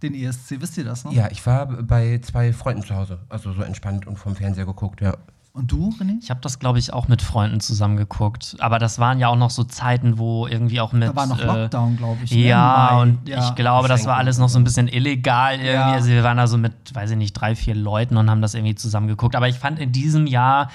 [0.02, 1.14] Den ESC, wisst ihr das noch?
[1.14, 3.20] Ja, ich war bei zwei Freunden zu Hause.
[3.30, 5.16] Also so entspannt und vom Fernseher geguckt, ja.
[5.56, 6.18] Und du, René?
[6.22, 8.58] Ich habe das, glaube ich, auch mit Freunden zusammen geguckt.
[8.60, 11.08] Aber das waren ja auch noch so Zeiten, wo irgendwie auch mit.
[11.08, 12.32] Da war noch äh, Lockdown, glaube ich.
[12.32, 12.40] ne?
[12.40, 13.02] Ja, Mai.
[13.02, 13.40] und Ja.
[13.48, 15.72] ich glaube, das war alles noch so ein bisschen illegal irgendwie.
[15.72, 15.92] Ja.
[15.94, 18.54] Also wir waren da so mit, weiß ich nicht, drei, vier Leuten und haben das
[18.54, 19.34] irgendwie zusammen geguckt.
[19.34, 20.70] Aber ich fand in diesem Jahr,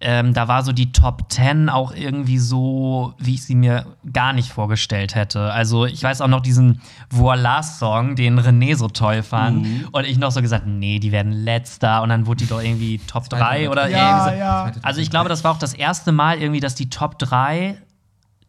[0.00, 4.32] ähm, da war so die Top 10 auch irgendwie so, wie ich sie mir gar
[4.32, 5.52] nicht vorgestellt hätte.
[5.52, 6.80] Also ich weiß auch noch diesen
[7.10, 9.62] Voila-Song, den René so toll fand.
[9.64, 9.88] Mhm.
[9.90, 12.02] Und ich noch so gesagt, nee, die werden letzter.
[12.02, 14.40] Und dann wurde die doch irgendwie Top 3 oder Ja, irgendwie so.
[14.40, 14.72] ja.
[14.82, 17.78] Also ich glaube, das war auch das erste Mal irgendwie, dass die Top 3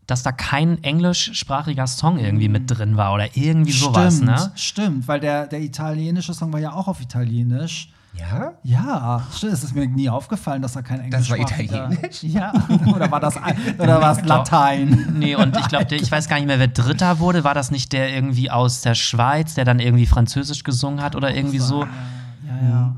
[0.05, 4.51] dass da kein englischsprachiger Song irgendwie mit drin war oder irgendwie sowas, stimmt, ne?
[4.55, 7.91] Stimmt, weil der, der italienische Song war ja auch auf Italienisch.
[8.19, 8.53] Ja?
[8.63, 12.23] Ja, stimmt, es ist mir nie aufgefallen, dass da kein Englisch Das war Italienisch?
[12.23, 12.53] Ja,
[12.93, 13.37] oder war das
[13.77, 15.15] oder war es Latein?
[15.17, 17.43] Nee, und ich glaube, ich weiß gar nicht mehr, wer Dritter wurde.
[17.43, 21.33] War das nicht der irgendwie aus der Schweiz, der dann irgendwie Französisch gesungen hat oder
[21.33, 21.83] irgendwie so?
[21.83, 22.95] Ja, ja.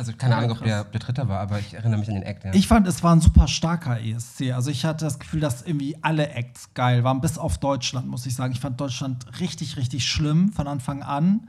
[0.00, 2.44] Also keine Ahnung, ob der, der Dritte war, aber ich erinnere mich an den Act.
[2.44, 2.54] Ja.
[2.54, 4.52] Ich fand, es war ein super starker ESC.
[4.54, 8.24] Also ich hatte das Gefühl, dass irgendwie alle Acts geil waren, bis auf Deutschland, muss
[8.24, 8.54] ich sagen.
[8.54, 11.48] Ich fand Deutschland richtig, richtig schlimm von Anfang an.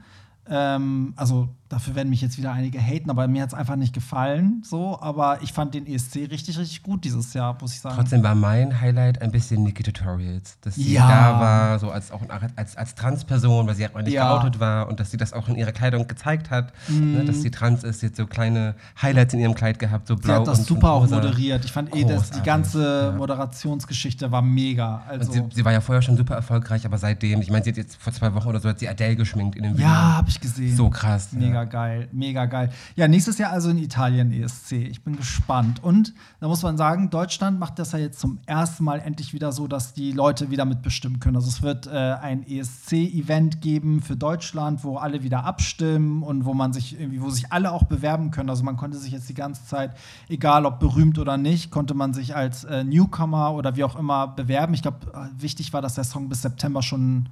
[0.50, 3.94] Ähm, also dafür werden mich jetzt wieder einige haten, aber mir hat es einfach nicht
[3.94, 4.62] gefallen.
[4.64, 7.96] So, aber ich fand den ESC richtig, richtig gut dieses Jahr, muss ich sagen.
[7.96, 10.58] Trotzdem war mein Highlight ein bisschen Niki Tutorials.
[10.60, 11.08] Dass sie Ja.
[11.08, 12.20] da war, so als, auch
[12.56, 14.24] als, als Transperson, weil sie auch nicht Ja.
[14.24, 14.40] Mhm.
[14.40, 16.72] geoutet war und dass sie das auch in ihrer Kleidung gezeigt hat.
[16.88, 20.14] Ne, dass sie trans ist, sie hat so kleine Highlights in ihrem Kleid gehabt, so
[20.16, 21.64] Sie blau hat das und super und auch moderiert.
[21.64, 23.18] Ich fand eh, dass die ganze ja.
[23.18, 25.02] Moderationsgeschichte war mega.
[25.08, 27.76] Also, sie, sie war ja vorher schon super erfolgreich, aber seitdem, ich meine, sie hat
[27.76, 29.86] jetzt vor zwei Wochen oder so hat sie Adele geschminkt in dem Video.
[29.86, 30.76] ja, habe ich gesehen.
[30.76, 31.28] So krass.
[31.32, 32.70] Mega Geil, mega geil.
[32.96, 34.72] Ja, nächstes Jahr also in Italien ESC.
[34.72, 35.82] Ich bin gespannt.
[35.82, 39.52] Und da muss man sagen, Deutschland macht das ja jetzt zum ersten Mal endlich wieder
[39.52, 41.36] so, dass die Leute wieder mitbestimmen können.
[41.36, 46.54] Also es wird äh, ein ESC-Event geben für Deutschland, wo alle wieder abstimmen und wo
[46.54, 48.50] man sich irgendwie, wo sich alle auch bewerben können.
[48.50, 49.96] Also man konnte sich jetzt die ganze Zeit,
[50.28, 54.28] egal ob berühmt oder nicht, konnte man sich als äh, Newcomer oder wie auch immer
[54.28, 54.74] bewerben.
[54.74, 54.98] Ich glaube,
[55.38, 57.28] wichtig war, dass der Song bis September schon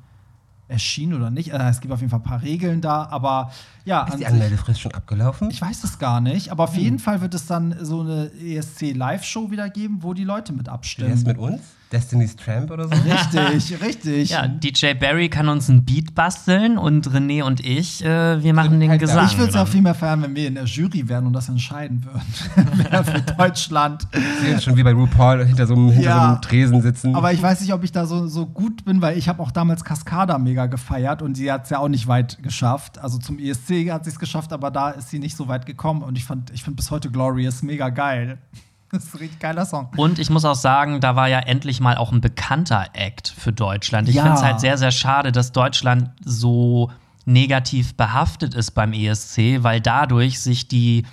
[0.70, 1.52] erschienen oder nicht.
[1.52, 3.50] Äh, es gibt auf jeden Fall ein paar Regeln da, aber
[3.84, 4.04] ja.
[4.06, 5.50] Ist die Anmeldefrist schon abgelaufen?
[5.50, 8.92] ich weiß es gar nicht, aber auf jeden Fall wird es dann so eine ESC
[8.94, 11.22] Live-Show wieder geben, wo die Leute mit Wer ist abstimmen.
[11.24, 11.60] mit uns?
[11.92, 12.94] Destiny's Tramp oder so?
[12.94, 14.30] Richtig, richtig.
[14.30, 18.78] Ja, DJ Barry kann uns ein Beat basteln und René und ich, äh, wir machen
[18.78, 19.00] den halt.
[19.00, 19.26] Gesang.
[19.26, 21.48] ich würde es auch viel mehr feiern, wenn wir in der Jury wären und das
[21.48, 22.22] entscheiden würden.
[22.90, 24.06] Wer für Deutschland.
[24.40, 26.20] Sie sind schon wie bei RuPaul hinter so einem, hinter Ja.
[26.22, 27.14] so einem Tresen sitzen.
[27.14, 29.50] Aber ich weiß nicht, ob ich da so, so gut bin, weil ich habe auch
[29.50, 32.98] damals Cascada mega gefeiert und sie hat es ja auch nicht weit geschafft.
[32.98, 36.02] Also zum ESC hat sie es geschafft, aber da ist sie nicht so weit gekommen
[36.02, 38.38] und ich fand, ich finde bis heute Glorious mega geil.
[38.92, 39.88] Das ist ein richtig geiler Song.
[39.96, 43.52] Und ich muss auch sagen, da war ja endlich mal auch ein bekannter Act für
[43.52, 44.08] Deutschland.
[44.08, 44.22] Ich Ja.
[44.22, 46.90] finde es halt sehr, sehr schade, dass Deutschland so
[47.24, 51.04] negativ behaftet ist beim ESC, weil dadurch sich die,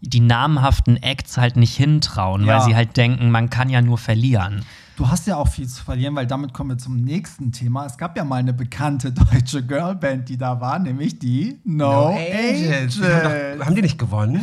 [0.00, 2.54] die namhaften Acts halt nicht hintrauen, Ja.
[2.56, 4.64] weil sie halt denken, man kann ja nur verlieren.
[4.96, 7.86] Du hast ja auch viel zu verlieren, weil damit kommen wir zum nächsten Thema.
[7.86, 12.96] Es gab ja mal eine bekannte deutsche Girlband, die da war, nämlich die No, Angels.
[12.96, 14.42] Die haben, doch, haben die nicht gewonnen?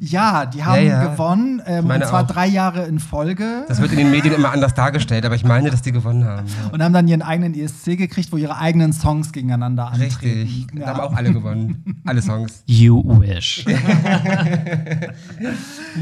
[0.00, 1.12] Ja, die haben Ja, ja.
[1.12, 2.26] gewonnen, ähm, und zwar auch.
[2.26, 3.64] drei Jahre in Folge.
[3.68, 6.46] Das wird in den Medien immer anders dargestellt, aber ich meine, dass die gewonnen haben.
[6.46, 6.70] Ja.
[6.72, 10.14] und haben dann ihren eigenen ESC gekriegt, wo ihre eigenen Songs gegeneinander antreten.
[10.14, 10.66] Richtig.
[10.74, 12.00] Da haben auch alle gewonnen.
[12.04, 12.62] Alle Songs.
[12.66, 13.64] You wish.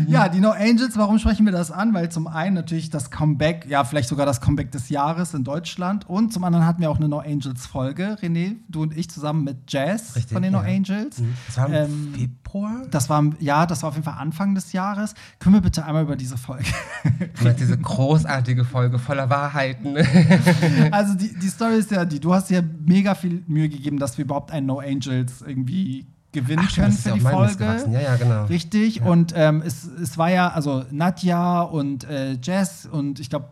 [0.09, 1.95] Ja, die No Angels, warum sprechen wir das an?
[1.95, 6.09] Weil zum einen natürlich das Comeback, ja, vielleicht sogar das Comeback des Jahres in Deutschland.
[6.09, 9.45] Und zum anderen hatten wir auch eine No Angels Folge, René, du und ich zusammen
[9.45, 10.59] mit Jazz Richtig, von den No.
[10.61, 11.23] Angels.
[11.47, 12.15] Das war im Ähm,
[12.55, 12.87] Februar?
[12.91, 15.15] Das war, ja, das war auf jeden Fall Anfang des Jahres.
[15.41, 16.67] Können wir bitte einmal über diese Folge?
[17.43, 19.97] Meinst diese großartige Folge voller Wahrheiten.
[20.93, 24.17] also die, die Story ist ja die, du hast dir mega viel Mühe gegeben, dass
[24.19, 27.85] wir überhaupt einen No Angels irgendwie gewinnen können das ist für ja die Folge.
[27.91, 28.45] Ja, ja, genau.
[28.45, 33.47] Richtig, und ähm, es, es war ja, also Nadja und äh, Jazz und ich glaube,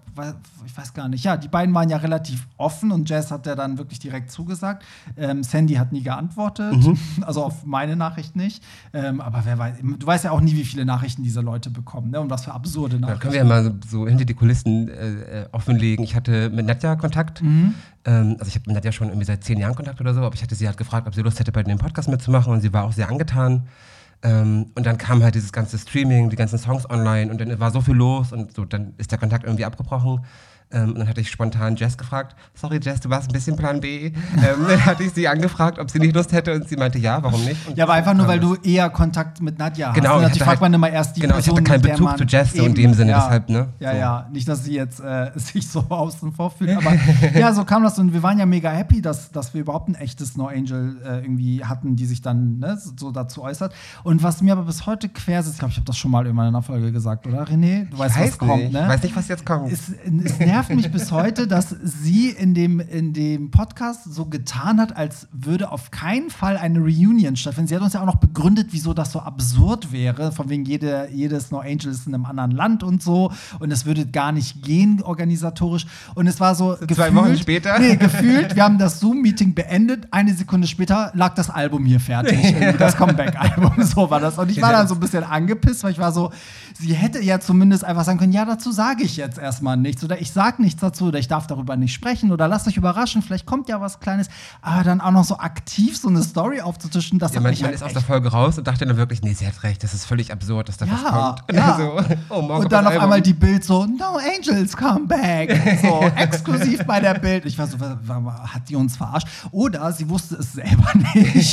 [0.67, 3.55] ich weiß gar nicht, ja, die beiden waren ja relativ offen und Jazz hat ja
[3.55, 4.85] dann wirklich direkt zugesagt.
[5.17, 6.99] Ähm, Sandy hat nie geantwortet, Mhm.
[7.23, 8.63] also auf meine Nachricht nicht.
[8.93, 12.11] Ähm, aber wer weiß, du weißt ja auch nie, wie viele Nachrichten diese Leute bekommen,
[12.11, 12.21] ne?
[12.21, 13.21] Und was für absurde Da Nachrichten.
[13.21, 16.05] können wir ja mal so, so hinter die Kulissen äh, äh, offenlegen.
[16.05, 17.41] Ich hatte mit Nadja Kontakt.
[17.43, 17.75] Mhm.
[18.05, 20.35] Ähm, also ich habe mit Nadja schon irgendwie seit zehn Jahren Kontakt oder so, aber
[20.35, 22.73] ich hatte sie halt gefragt, ob sie Lust hätte, bei dem Podcast mitzumachen und sie
[22.73, 23.69] war auch sehr angetan.
[24.23, 27.71] Ähm, und dann kam halt dieses ganze Streaming, die ganzen Songs online und dann war
[27.71, 30.25] so viel los und so, dann ist der Kontakt irgendwie abgebrochen.
[30.73, 33.81] Ähm, und dann hatte ich spontan Jess gefragt, sorry Jess, du warst ein bisschen Plan
[33.81, 34.07] B.
[34.07, 34.13] ähm,
[34.69, 37.45] dann hatte ich sie angefragt, ob sie nicht Lust hätte und sie meinte, ja, warum
[37.45, 37.67] nicht?
[37.69, 39.95] Und Ja, aber einfach nur, weil du eher Kontakt mit Nadja hast.
[39.97, 41.83] Genau, Und ich Natürlich fragt halt- man immer erst die genau, ich Person, hatte keinen
[41.83, 43.97] Bezug zu Jess so in dem Sinne, ja, deshalb, ne, Ja, so.
[43.99, 46.93] ja, nicht, dass sie jetzt äh, sich so außen vor fühlt, aber
[47.39, 49.95] ja, so kam das und wir waren ja mega happy, dass, dass wir überhaupt ein
[49.95, 53.73] echtes No Angel äh, irgendwie hatten, die sich dann ne, so dazu äußert.
[54.05, 56.27] Und was mir aber bis heute quer sitzt, ich glaube, ich habe das schon mal
[56.27, 57.89] in einer Folge gesagt, oder René?
[57.91, 58.81] Du weißt, ich was weiß kommt, nicht, ne?
[58.83, 59.73] ich weiß nicht, was jetzt kommt.
[59.73, 59.89] Es,
[60.25, 64.97] es nervt mich bis heute, dass sie in dem, in dem Podcast so getan hat,
[64.97, 67.69] als würde auf keinen Fall eine Reunion stattfinden.
[67.69, 71.09] Sie hat uns ja auch noch begründet, wieso das so absurd wäre, von wegen jede,
[71.13, 73.33] jedes No Angel ist in einem anderen Land und so.
[73.59, 75.87] Und es würde gar nicht gehen organisatorisch.
[76.15, 77.79] Und es war so Zwei Wochen später?
[77.79, 80.07] Nee, gefühlt, wir haben das Zoom-Meeting beendet.
[80.11, 82.55] Eine Sekunde später lag das Album hier fertig.
[82.79, 83.83] Das Comeback-Album.
[83.83, 84.39] So war das.
[84.39, 86.31] Und ich war dann so ein bisschen angepisst, weil ich war so,
[86.79, 90.05] sie hätte ja zumindest einfach sagen können, ja, dazu sage ich jetzt erstmal nichts.
[90.05, 93.23] Oder ich sage nichts dazu oder ich darf darüber nicht sprechen oder lasst euch überraschen,
[93.23, 94.29] vielleicht kommt ja was Kleines.
[94.61, 97.83] Aber dann auch noch so aktiv so eine Story aufzutischen, das Ja, man, halt ist
[97.83, 100.33] aus der Folge raus und dachte dann wirklich, nee, sie hat recht, das ist völlig
[100.33, 101.43] absurd, dass da was ja, kommt.
[101.53, 101.73] ja.
[101.73, 105.51] Also, oh, und dann auf das einmal die Bild so, No Angels come back.
[105.83, 107.45] So, exklusiv bei der Bild.
[107.45, 109.27] Ich war so, hat die uns verarscht?
[109.51, 111.53] Oder sie wusste es selber nicht.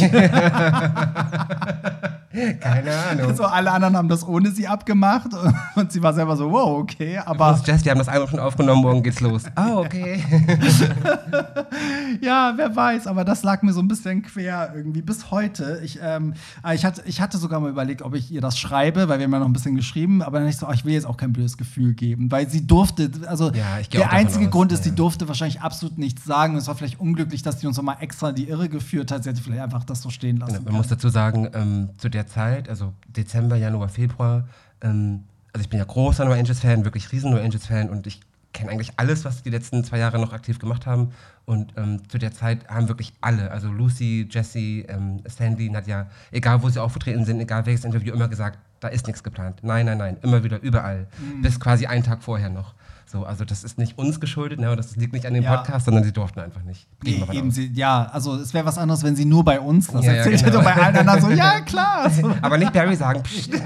[2.59, 3.35] Keine Ahnung.
[3.35, 5.29] so, alle anderen haben das ohne sie abgemacht.
[5.75, 7.17] Und sie war selber so, wow, okay.
[7.17, 9.43] Aber Aber Jess, die haben das Album schon aufgenommen, morgen geht's los.
[9.55, 10.23] Ah, okay.
[12.21, 13.07] ja, wer weiß.
[13.07, 15.81] Aber das lag mir so ein bisschen quer irgendwie bis heute.
[15.83, 16.33] Ich, ähm,
[16.65, 19.25] äh, ich, hatte, ich hatte sogar mal überlegt, ob ich ihr das schreibe, weil wir
[19.25, 20.21] haben ja noch ein bisschen geschrieben.
[20.21, 22.31] Aber dann ich so, oh, ich will jetzt auch kein blödes Gefühl geben.
[22.31, 24.91] Weil sie durfte, also Ja, der einzige aus, Grund ist, ja.
[24.91, 26.55] sie durfte wahrscheinlich absolut nichts sagen.
[26.55, 29.23] Es war vielleicht unglücklich, dass sie uns nochmal extra die Irre geführt hat.
[29.23, 30.53] Sie hätte vielleicht einfach das so stehen lassen.
[30.53, 34.47] Genau, man muss dazu sagen, ähm, zu der Zeit, also Dezember, Januar, Februar,
[34.81, 35.23] ähm,
[35.53, 38.21] also ich bin ja großer No Angels-Fan, wirklich riesen No Angels-Fan und ich
[38.53, 41.11] kenne eigentlich alles, was die letzten zwei Jahre noch aktiv gemacht haben.
[41.45, 46.61] Und ähm, zu der Zeit haben wirklich alle, also Lucy, Jessie, ähm, Sandy, Nadja, egal
[46.61, 49.59] wo sie aufgetreten sind, egal welches Interview, immer gesagt, da ist nichts geplant.
[49.61, 51.07] Nein, nein, nein, immer wieder, überall.
[51.41, 52.73] Bis quasi einen Tag vorher noch.
[53.11, 55.57] So, also das ist nicht uns geschuldet, ne, das liegt nicht an dem Ja.
[55.57, 56.87] Podcast, sondern sie durften einfach nicht.
[57.03, 60.05] Nee, eben sie, ja, also es wäre was anderes, wenn sie nur bei uns das
[60.05, 60.47] Ja, ja, erzählt genau.
[60.47, 62.07] hätte und bei allen anderen so, ja klar.
[62.11, 62.31] So.
[62.41, 63.49] Aber nicht Barry sagen, pst.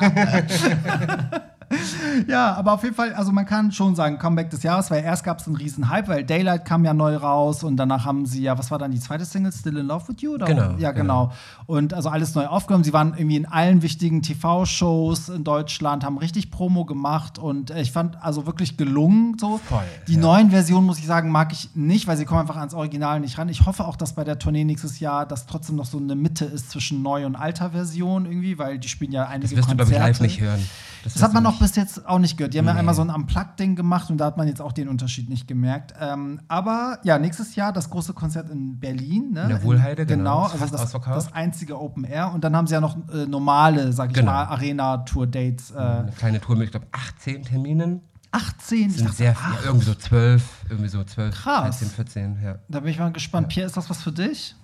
[2.28, 5.24] ja, aber auf jeden Fall, also man kann schon sagen, Comeback des Jahres, weil erst
[5.24, 8.42] gab es einen riesen Hype, weil Daylight kam ja neu raus und danach haben sie
[8.42, 10.34] ja, was war dann die zweite Single, Still in Love with You?
[10.36, 10.46] Oder?
[10.46, 11.32] Genau, Ja, genau.
[11.66, 12.84] Und also alles neu aufgenommen.
[12.84, 17.82] Sie waren irgendwie in allen wichtigen TV-Shows in Deutschland, haben richtig Promo gemacht und äh,
[17.82, 19.58] ich fand also wirklich gelungen so.
[19.58, 20.20] Voll, die ja.
[20.20, 23.38] neuen Versionen, muss ich sagen, mag ich nicht, weil sie kommen einfach ans Original nicht
[23.38, 23.50] ran.
[23.50, 26.46] Ich hoffe auch, dass bei der Tournee nächstes Jahr das trotzdem noch so eine Mitte
[26.46, 29.76] ist zwischen neu und alter Version irgendwie, weil die spielen ja einige Das wirst du,
[29.76, 30.12] glaube ich, Konzerte.
[30.12, 30.60] live nicht hören.
[31.04, 32.54] Das wirst hat man auch bis jetzt auch nicht gehört.
[32.54, 32.80] Die haben ja Nee.
[32.80, 35.94] einmal so ein Unplugged-Ding gemacht und da hat man jetzt auch den Unterschied nicht gemerkt.
[36.00, 39.32] Ähm, aber ja, nächstes Jahr das große Konzert in Berlin.
[39.34, 39.44] Ne?
[39.44, 40.44] In der Wohlheide, genau.
[40.44, 40.56] genau.
[40.56, 42.32] Ist Also das, das einzige Open Air.
[42.34, 44.32] Und dann haben sie ja noch äh, normale, sag ich Genau.
[44.32, 45.72] mal, Arena-Tour-Dates.
[45.72, 48.02] Äh, Eine kleine Tour mit, ich glaube, 18 Terminen.
[48.32, 48.90] 18.
[48.90, 51.80] Ich Sind dachte, sehr viel, irgendwie so 12, irgendwie so 12, Krass.
[51.80, 52.56] 13, 14, ja.
[52.68, 53.50] da bin ich mal gespannt.
[53.50, 54.56] Pierre, ist das was für dich?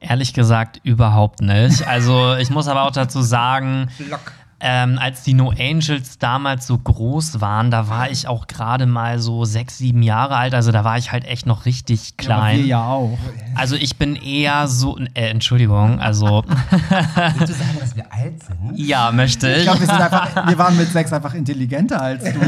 [0.00, 1.86] Ehrlich gesagt, überhaupt nicht.
[1.86, 3.88] Also, ich muss aber auch dazu sagen,
[4.60, 9.18] ähm, als die No Angels damals so groß waren, da war ich auch gerade mal
[9.18, 10.54] so sechs, sieben Jahre alt.
[10.54, 12.58] Also, da war ich halt echt noch richtig Ja, klein.
[12.60, 13.18] wir ja auch.
[13.54, 14.98] Also, ich bin eher so.
[15.14, 16.42] Äh, Entschuldigung, also.
[17.36, 18.56] Willst du sagen, dass wir alt sind?
[18.78, 19.62] ja, möchte Ich ich.
[19.64, 22.38] glaube, wir, sind einfach- wir waren mit sechs einfach intelligenter als du.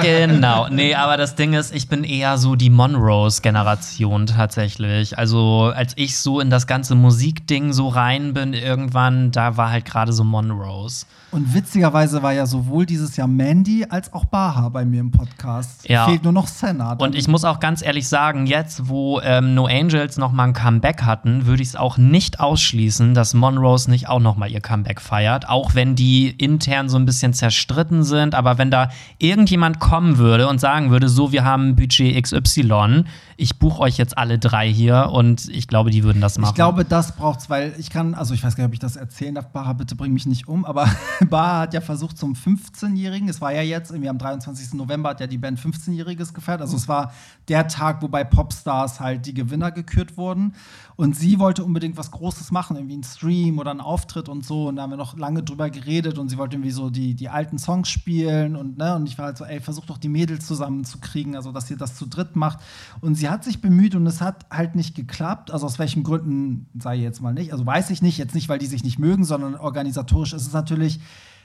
[0.00, 0.68] Genau.
[0.68, 5.18] Nee, aber das Ding ist, ich bin eher so die Monrose-Generation tatsächlich.
[5.18, 9.84] Also, als ich so in das ganze Musikding so rein bin, irgendwann, da war halt
[9.84, 11.06] gerade so Monrose.
[11.30, 15.88] Und witzigerweise war ja sowohl dieses Jahr Mandy als auch Baha bei mir im Podcast.
[15.88, 16.06] Ja.
[16.06, 16.94] Fehlt nur noch Senna.
[16.94, 20.52] Und ich muss auch ganz ehrlich sagen, jetzt, wo ähm, No Angels noch mal ein
[20.52, 24.60] Comeback hatten, würde ich es auch nicht ausschließen, dass Monrose nicht auch noch mal ihr
[24.60, 25.48] Comeback feiert.
[25.48, 28.34] Auch wenn die intern so ein bisschen zerstritten sind.
[28.34, 33.04] Aber wenn da irgendjemand kommen würde und sagen würde, so, wir haben Budget XY,
[33.42, 36.50] ich buche euch jetzt alle drei hier und ich glaube, die würden das machen.
[36.50, 38.94] Ich glaube, das braucht's, weil ich kann, also ich weiß gar nicht, ob ich das
[38.94, 40.88] erzählen darf, Baha, bitte bring mich nicht um, aber
[41.28, 44.74] Baha hat ja versucht zum 15-Jährigen, es war ja jetzt, irgendwie am 23.
[44.74, 47.12] November hat ja die Band 15-Jähriges gefeiert, also es war
[47.48, 50.54] der Tag, wo bei Popstars halt die Gewinner gekürt wurden
[50.96, 54.68] und sie wollte unbedingt was Großes machen, irgendwie einen Stream oder einen Auftritt und so.
[54.68, 57.28] Und da haben wir noch lange drüber geredet und sie wollte irgendwie so die, die
[57.28, 60.46] alten Songs spielen und, ne, und ich war halt so, ey, versuch doch die Mädels
[60.46, 62.58] zusammenzukriegen, also dass ihr das zu dritt macht.
[63.00, 66.68] Und sie hat sich bemüht und es hat halt nicht geklappt, also aus welchen Gründen,
[66.78, 69.24] sei jetzt mal nicht, also weiß ich nicht, jetzt nicht, weil die sich nicht mögen,
[69.24, 71.00] sondern organisatorisch ist es natürlich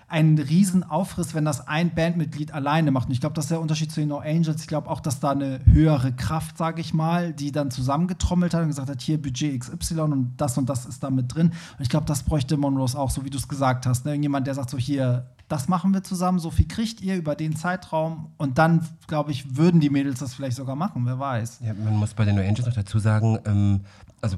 [0.09, 3.07] ein Riesenaufriss, wenn das ein Bandmitglied alleine macht.
[3.07, 4.61] Und ich glaube, das ist der Unterschied zu den No Angels.
[4.61, 8.61] Ich glaube auch, dass da eine höhere Kraft, sage ich mal, die dann zusammengetrommelt hat
[8.61, 11.47] und gesagt hat, hier Budget XY und das und das ist da mit drin.
[11.47, 14.05] Und ich glaube, das bräuchte Monrose auch, so wie du es gesagt hast.
[14.05, 14.11] Ne?
[14.11, 17.57] Irgendjemand, der sagt so, hier, das machen wir zusammen, so viel kriegt ihr über den
[17.57, 18.31] Zeitraum.
[18.37, 21.59] Und dann, glaube ich, würden die Mädels das vielleicht sogar machen, wer weiß.
[21.65, 23.81] Ja, man muss bei den No Angels noch dazu sagen, ähm,
[24.21, 24.37] also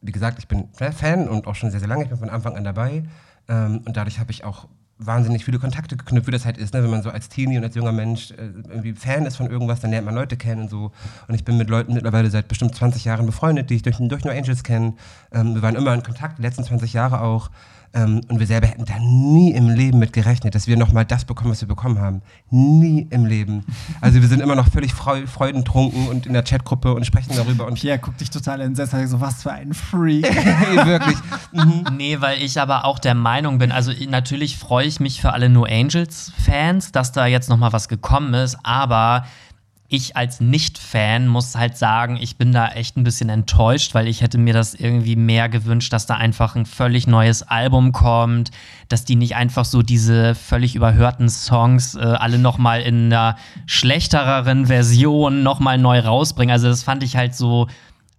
[0.00, 2.56] wie gesagt, ich bin Fan und auch schon sehr, sehr lange, ich bin von Anfang
[2.56, 3.04] an dabei.
[3.48, 4.68] Ähm, und dadurch habe ich auch
[5.06, 6.82] wahnsinnig viele Kontakte geknüpft, wie das halt ist, ne?
[6.82, 9.80] wenn man so als Teenie und als junger Mensch äh, irgendwie Fan ist von irgendwas,
[9.80, 10.92] dann lernt man Leute kennen und so.
[11.28, 14.24] Und ich bin mit Leuten mittlerweile seit bestimmt 20 Jahren befreundet, die ich durch, durch
[14.24, 14.94] No Angels kenne.
[15.32, 17.50] Ähm, wir waren immer in Kontakt, die letzten 20 Jahre auch.
[17.94, 21.24] Ähm, und wir selber hätten da nie im Leben mit gerechnet, dass wir nochmal das
[21.24, 22.22] bekommen, was wir bekommen haben.
[22.50, 23.64] Nie im Leben.
[24.00, 27.66] Also wir sind immer noch völlig freu freudentrunken und in der Chatgruppe und sprechen darüber.
[27.66, 30.26] Und Pierre guckt dich total entsetzt, so was für ein Freak.
[30.34, 31.18] hey, wirklich.
[31.92, 35.48] Nee, weil ich aber auch der Meinung bin, also natürlich freue ich mich für alle
[35.48, 39.24] No Angels-Fans, dass da jetzt noch mal was gekommen ist, aber
[39.92, 44.22] ich als Nicht-Fan muss halt sagen, ich bin da echt ein bisschen enttäuscht, weil ich
[44.22, 48.50] hätte mir das irgendwie mehr gewünscht, dass da einfach ein völlig neues Album kommt,
[48.88, 53.36] dass die nicht einfach so diese völlig überhörten Songs äh, alle noch mal in einer
[53.66, 56.52] schlechterer Version noch mal neu rausbringen.
[56.52, 57.68] Also das fand ich halt so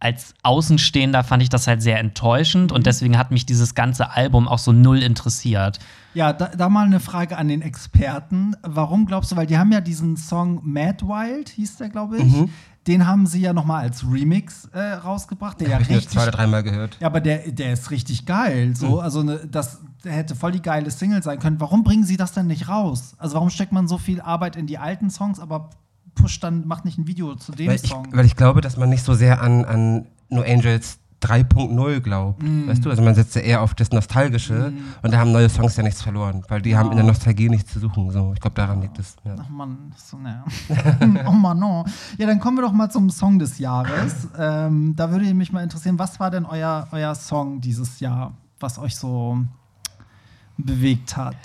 [0.03, 4.47] als Außenstehender fand ich das halt sehr enttäuschend und deswegen hat mich dieses ganze Album
[4.47, 5.79] auch so null interessiert.
[6.13, 8.55] Ja, da, da mal eine Frage an den Experten.
[8.61, 12.23] Warum glaubst du, weil die haben ja diesen Song Mad Wild, hieß der, glaube ich.
[12.25, 12.49] Mhm.
[12.85, 16.09] Den haben sie ja noch mal als Remix äh, rausgebracht, der ja Habe ich richtig
[16.09, 16.97] zwei oder dreimal gehört.
[16.99, 18.75] Ja, aber der, der ist richtig geil.
[18.75, 18.99] So, Mhm.
[18.99, 21.61] also ne, das der hätte voll die geile Single sein können.
[21.61, 23.15] Warum bringen sie das denn nicht raus?
[23.17, 25.69] Also warum steckt man so viel Arbeit in die alten Songs, aber
[26.15, 28.07] pusht dann macht nicht ein Video zu dem Weil ich, Song?
[28.11, 32.43] weil ich glaube, dass man nicht so sehr an, an No Angels 3.0 glaubt.
[32.43, 32.67] Mm.
[32.67, 32.89] Weißt du?
[32.89, 36.01] Also man setzt ja eher auf das Nostalgische und da haben neue Songs ja nichts
[36.01, 38.11] verloren, weil die haben in der Nostalgie nichts zu suchen.
[38.11, 39.15] So, ich glaube, daran liegt es.
[39.23, 39.35] Ja.
[39.39, 40.43] Ach Mann, so ne.
[41.27, 41.85] oh Mann, no.
[42.17, 44.27] Ja, dann kommen wir doch mal zum Song des Jahres.
[44.37, 48.77] Ähm, da würde mich mal interessieren, was war denn euer, euer Song dieses Jahr, was
[48.79, 49.37] euch so
[50.57, 51.37] bewegt hat?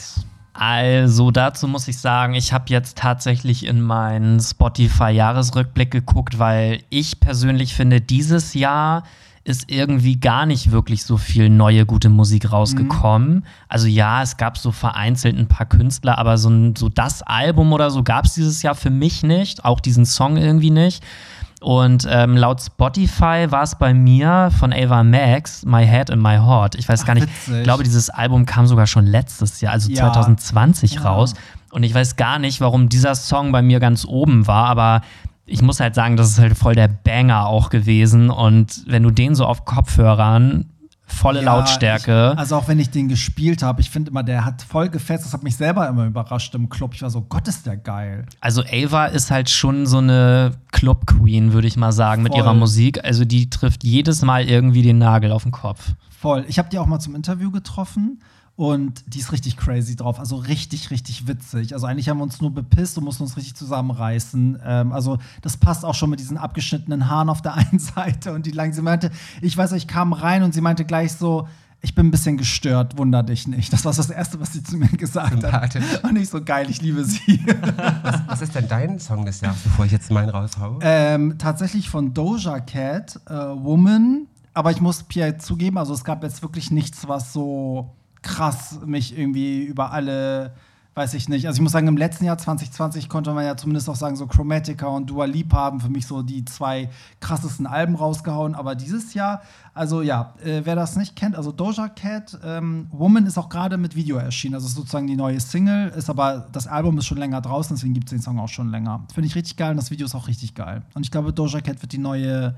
[0.53, 7.21] Also dazu muss ich sagen, ich habe jetzt tatsächlich in meinen Spotify-Jahresrückblick geguckt, weil ich
[7.21, 9.05] persönlich finde, dieses Jahr
[9.49, 13.37] ist irgendwie gar nicht wirklich so viel neue gute Musik rausgekommen.
[13.37, 13.43] Mhm.
[13.69, 17.73] Also ja, es gab so vereinzelt ein paar Künstler, aber so, ein, so das Album
[17.73, 21.03] oder so gab es dieses Jahr für mich nicht, auch diesen Song irgendwie nicht.
[21.61, 26.37] Und ähm, laut Spotify war es bei mir von Ava Max, My Head and My
[26.37, 26.77] Heart.
[26.77, 29.91] Ich weiß Ach, gar nicht, ich glaube, dieses Album kam sogar schon letztes Jahr, also
[29.91, 30.13] ja.
[30.13, 31.01] 2020 ja.
[31.03, 31.35] raus.
[31.71, 35.01] Und ich weiß gar nicht, warum dieser Song bei mir ganz oben war, aber
[35.47, 38.31] ich muss halt sagen, das ist halt voll der Banger auch gewesen.
[38.31, 40.67] Und wenn du den so auf Kopfhörern
[41.09, 42.31] volle ja, Lautstärke.
[42.35, 45.25] Ich, also auch wenn ich den gespielt habe, ich finde immer, der hat voll gefetzt.
[45.25, 46.95] Das hat mich selber immer überrascht im Club.
[46.95, 48.27] Ich war so, Gott, ist der geil.
[48.41, 52.31] Also Ava ist halt schon so eine Club Queen, würde ich mal sagen, voll.
[52.31, 53.05] mit ihrer Musik.
[53.05, 55.93] Also die trifft jedes Mal irgendwie den Nagel auf den Kopf.
[56.11, 56.45] Voll.
[56.49, 58.21] Ich habe die auch mal zum Interview getroffen.
[58.59, 61.75] Und die ist richtig crazy drauf, also richtig, richtig witzig.
[61.75, 64.59] Also eigentlich haben wir uns nur bepisst und mussten uns richtig zusammenreißen.
[64.65, 68.47] Ähm, also das passt auch schon mit diesen abgeschnittenen Haaren auf der einen Seite und
[68.47, 68.73] die lang.
[68.73, 71.47] Sie meinte, ich weiß, ich kam rein und sie meinte gleich so,
[71.83, 73.73] ich bin ein bisschen gestört, wunder dich nicht.
[73.73, 75.77] Das war das Erste, was sie zu mir gesagt hat.
[76.03, 77.41] Und nicht so geil, ich liebe sie.
[78.03, 80.81] was, was, ist denn dein Song des Jahres, bevor ich jetzt meinen raushaue?
[80.83, 84.27] Ähm, tatsächlich von Doja Cat, äh, Woman.
[84.53, 89.17] Aber ich muss Pierre zugeben, also es gab jetzt wirklich nichts, was so krass mich
[89.17, 90.53] irgendwie über alle,
[90.95, 91.47] weiß ich nicht.
[91.47, 94.27] Also ich muss sagen, im letzten Jahr 2020 konnte man ja zumindest auch sagen, so
[94.27, 98.55] Chromatica und Dua Lipa haben für mich so die zwei krassesten Alben rausgehauen.
[98.55, 99.43] Aber dieses Jahr,
[99.75, 103.77] also ja, äh, wer das nicht kennt, also Doja Cat, ähm, Woman ist auch gerade
[103.77, 104.55] mit Video erschienen.
[104.55, 108.09] Also sozusagen die neue Single, ist aber das Album ist schon länger draußen, deswegen gibt
[108.09, 109.05] es den Song auch schon länger.
[109.15, 110.83] Finde ich richtig geil und das Video ist auch richtig geil.
[110.95, 112.57] Und ich glaube, Doja Cat wird die neue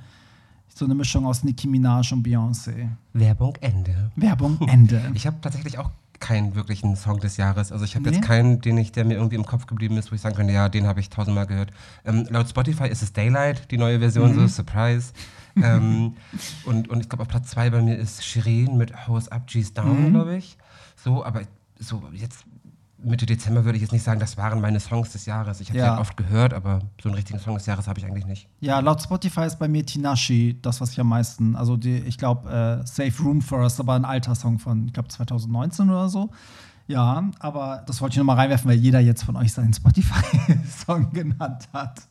[0.74, 2.88] so eine Mischung aus Nicki Minaj und Beyoncé.
[3.12, 4.10] Werbung Ende.
[4.16, 5.10] Werbung Ende.
[5.14, 7.72] Ich habe tatsächlich auch keinen wirklichen Song des Jahres.
[7.72, 8.16] Also ich habe nee.
[8.16, 10.52] jetzt keinen, den ich, der mir irgendwie im Kopf geblieben ist, wo ich sagen könnte,
[10.52, 11.70] ja, den habe ich tausendmal gehört.
[12.04, 14.40] Ähm, laut Spotify ist es Daylight, die neue Version, mhm.
[14.40, 15.12] so Surprise.
[15.56, 16.14] ähm,
[16.64, 19.72] und, und ich glaube, auf Platz zwei bei mir ist Shirin mit Hose Up, G's
[19.72, 20.12] Down, mhm.
[20.12, 20.56] glaube ich.
[20.94, 21.42] So, aber
[21.78, 22.44] so jetzt
[23.02, 25.60] Mitte Dezember würde ich jetzt nicht sagen, das waren meine Songs des Jahres.
[25.60, 25.94] Ich habe ja.
[25.94, 28.48] sie oft gehört, aber so einen richtigen Song des Jahres habe ich eigentlich nicht.
[28.60, 32.18] Ja, laut Spotify ist bei mir Tinashi das, was ich am meisten, also die, ich
[32.18, 36.08] glaube, äh, Safe Room for Us, aber ein alter Song von, ich glaube, 2019 oder
[36.08, 36.30] so.
[36.86, 41.68] Ja, aber das wollte ich nochmal reinwerfen, weil jeder jetzt von euch seinen Spotify-Song genannt
[41.72, 42.02] hat.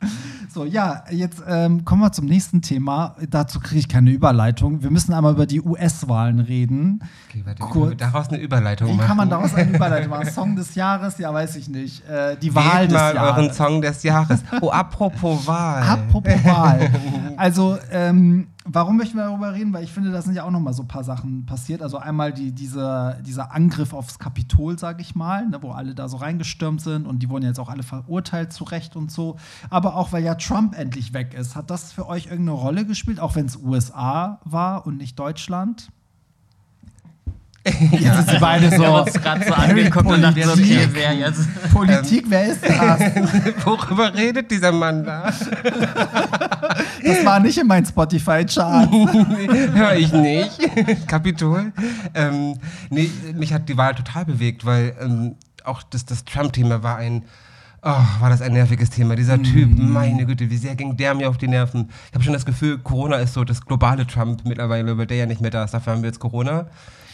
[0.50, 3.14] So, ja, jetzt ähm, kommen wir zum nächsten Thema.
[3.28, 4.82] Dazu kriege ich keine Überleitung.
[4.82, 7.00] Wir müssen einmal über die US-Wahlen reden.
[7.28, 9.06] Okay, warte, Kur daraus eine Überleitung Wie machen.
[9.06, 10.30] kann man daraus eine Überleitung machen?
[10.32, 11.18] Song des Jahres?
[11.18, 12.02] Ja, weiß ich nicht.
[12.08, 13.36] Äh, die Wahl Wählt des mal Jahres.
[13.38, 14.40] euren Song des Jahres.
[14.62, 15.82] Oh, apropos Wahl.
[15.82, 16.90] Apropos Wahl.
[17.36, 19.72] Also, ähm, warum möchten wir darüber reden?
[19.72, 21.82] Weil ich finde, da sind ja auch noch mal so ein paar Sachen passiert.
[21.82, 26.08] Also einmal die, diese, dieser Angriff aufs Kapitol, sage ich mal, ne, wo alle da
[26.08, 29.36] so reingestürmt sind und die wurden jetzt auch alle verurteilt zu Recht und so.
[29.70, 31.56] Aber auch, weil ja Trump endlich weg ist.
[31.56, 35.90] Hat das für euch irgendeine Rolle gespielt, auch wenn es USA war und nicht Deutschland?
[37.90, 38.78] Jetzt sind sie beide so.
[38.78, 41.48] Wir haben uns gerade so angeguckt und dachten so, okay, wer jetzt?
[41.72, 43.00] Politik, wer ist das?
[43.64, 45.32] Worüber redet dieser Mann da?
[47.04, 48.90] Das war nicht in meinen Spotify-Chart.
[49.74, 50.58] Hör ich nicht.
[51.06, 51.72] Kapitol.
[52.14, 52.58] Ähm,
[52.90, 57.24] nee, mich hat die Wahl total bewegt, weil ähm, auch das, das Trump-Thema war ein.
[57.80, 59.14] Oh, war das ein nerviges Thema.
[59.14, 59.92] Dieser Typ, mm.
[59.92, 61.90] meine Güte, wie sehr ging der mir auf die Nerven.
[62.08, 65.26] Ich habe schon das Gefühl, Corona ist so das globale Trump mittlerweile, weil der ja
[65.26, 65.74] nicht mehr da ist.
[65.74, 66.66] Dafür haben wir jetzt Corona.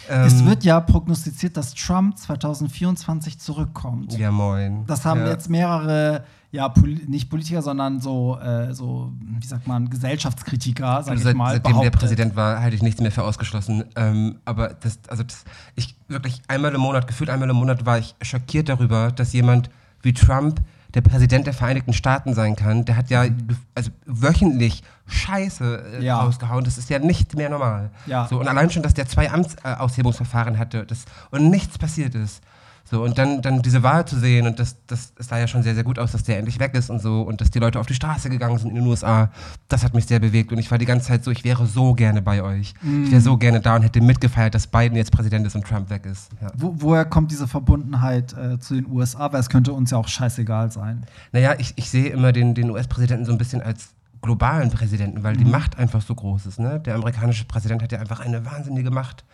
[0.08, 4.16] Ähm, es wird ja prognostiziert, dass Trump 2024 zurückkommt.
[4.18, 4.84] Ja, moin.
[4.86, 5.28] Das haben ja.
[5.28, 11.10] jetzt mehrere, ja, Poli nicht Politiker, sondern so, äh, so, wie sagt man, Gesellschaftskritiker, sag
[11.10, 11.54] also ich mal.
[11.54, 11.94] Seitdem behauptet.
[11.94, 13.84] der Präsident war, halte ich nichts mehr für ausgeschlossen.
[13.96, 17.98] Ähm, aber das, also das, ich wirklich einmal im Monat, gefühlt einmal im Monat war
[17.98, 19.68] ich schockiert darüber, dass jemand
[20.02, 20.60] wie Trump
[20.94, 22.84] der Präsident der Vereinigten Staaten sein kann.
[22.84, 23.56] Der hat ja mhm.
[23.74, 26.20] also wöchentlich Scheiße äh, ja.
[26.20, 26.62] rausgehauen.
[26.62, 27.90] Das ist ja nicht mehr normal.
[28.06, 28.28] Ja.
[28.28, 32.44] So, und allein schon, dass der zwei Amtsaushebungsverfahren hatte das, und nichts passiert ist.
[32.90, 35.62] So, und dann, dann diese Wahl zu sehen und das, das, das sah ja schon
[35.62, 37.80] sehr, sehr gut aus, dass der endlich weg ist und so und dass die Leute
[37.80, 39.30] auf die Straße gegangen sind in den USA,
[39.68, 41.94] das hat mich sehr bewegt und ich war die ganze Zeit so, ich wäre so
[41.94, 42.74] gerne bei euch.
[42.82, 43.04] Mm.
[43.04, 45.88] Ich wäre so gerne da und hätte mitgefeiert, dass Biden jetzt Präsident ist und Trump
[45.88, 46.30] weg ist.
[46.42, 46.48] Ja.
[46.56, 49.32] Wo, woher kommt diese Verbundenheit äh, zu den USA?
[49.32, 51.06] Weil es könnte uns ja auch scheißegal sein.
[51.32, 55.34] Naja, ich, ich sehe immer den, den US-Präsidenten so ein bisschen als globalen Präsidenten, weil
[55.34, 55.38] mhm.
[55.38, 56.58] die Macht einfach so groß ist.
[56.58, 56.80] Ne?
[56.80, 59.24] Der amerikanische Präsident hat ja einfach eine wahnsinnige Macht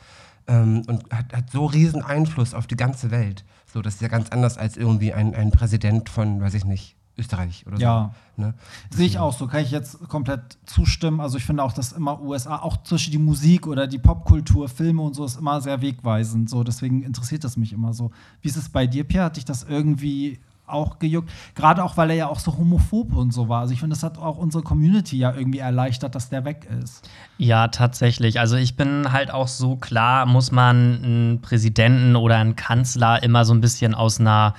[0.51, 3.45] ähm, und hat, hat so riesen Einfluss auf die ganze Welt.
[3.73, 6.97] So, das ist ja ganz anders als irgendwie ein, ein Präsident von, weiß ich nicht,
[7.17, 7.83] Österreich oder so.
[7.83, 8.15] Ja.
[8.37, 8.55] Ne?
[8.91, 11.21] Sehe ich auch so, kann ich jetzt komplett zustimmen.
[11.21, 15.03] Also ich finde auch, dass immer USA, auch zwischen die Musik oder die Popkultur, Filme
[15.03, 16.51] und so, ist immer sehr wegweisend.
[16.51, 18.11] So, deswegen interessiert das mich immer so.
[18.41, 19.27] Wie ist es bei dir, Pierre?
[19.27, 20.41] Hat dich das irgendwie
[20.73, 21.31] auch gejuckt.
[21.55, 23.61] Gerade auch, weil er ja auch so homophob und so war.
[23.61, 27.09] Also ich finde, das hat auch unsere Community ja irgendwie erleichtert, dass der weg ist.
[27.39, 28.41] Ja, tatsächlich.
[28.41, 33.45] Also ich bin halt auch so klar, muss man einen Präsidenten oder einen Kanzler immer
[33.45, 34.55] so ein bisschen aus einer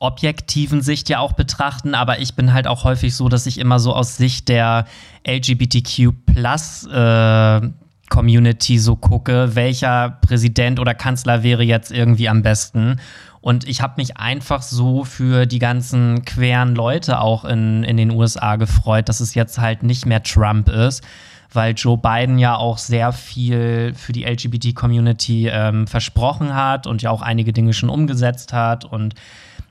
[0.00, 3.80] objektiven Sicht ja auch betrachten, aber ich bin halt auch häufig so, dass ich immer
[3.80, 4.84] so aus Sicht der
[5.26, 7.60] LGBTQ plus äh,
[8.08, 13.00] Community so gucke, welcher Präsident oder Kanzler wäre jetzt irgendwie am besten.
[13.40, 18.10] Und ich habe mich einfach so für die ganzen queren Leute auch in, in den
[18.10, 21.04] USA gefreut, dass es jetzt halt nicht mehr Trump ist,
[21.52, 27.10] weil Joe Biden ja auch sehr viel für die LGBT-Community ähm, versprochen hat und ja
[27.10, 28.84] auch einige Dinge schon umgesetzt hat.
[28.84, 29.14] Und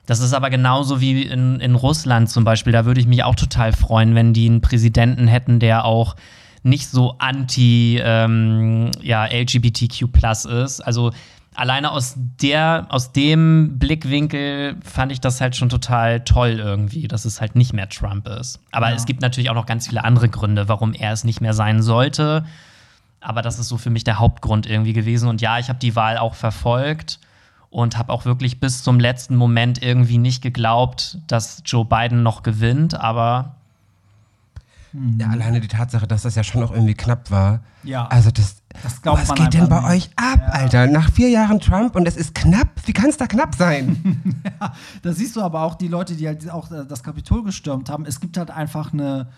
[0.06, 2.72] das ist aber genauso wie in, in Russland zum Beispiel.
[2.72, 6.16] Da würde ich mich auch total freuen, wenn die einen Präsidenten hätten, der auch
[6.62, 10.06] nicht so anti ähm, ja, LGBTQ
[10.46, 10.80] ist.
[10.80, 11.12] Also
[11.58, 17.24] alleine aus der, aus dem Blickwinkel fand ich das halt schon total toll irgendwie, dass
[17.24, 18.60] es halt nicht mehr Trump ist.
[18.70, 18.94] Aber ja.
[18.94, 21.82] es gibt natürlich auch noch ganz viele andere Gründe, warum er es nicht mehr sein
[21.82, 22.44] sollte.
[23.20, 25.28] Aber das ist so für mich der Hauptgrund irgendwie gewesen.
[25.28, 27.18] Und ja, ich habe die Wahl auch verfolgt
[27.70, 32.44] und habe auch wirklich bis zum letzten Moment irgendwie nicht geglaubt, dass Joe Biden noch
[32.44, 33.56] gewinnt, aber
[35.18, 37.60] ja, alleine die Tatsache, dass das ja schon auch irgendwie knapp war.
[37.84, 38.06] Ja.
[38.06, 39.88] Also das, das glaubt was man geht denn bei nicht.
[39.90, 40.52] euch ab, Ja.
[40.52, 40.86] Alter?
[40.86, 42.68] Nach vier Jahren Trump und es ist knapp?
[42.86, 44.34] Wie kann es da knapp sein?
[44.60, 44.72] Ja,
[45.02, 48.04] da siehst du aber auch die Leute, die halt auch äh, das Kapitol gestürmt haben.
[48.06, 49.28] Es gibt halt einfach eine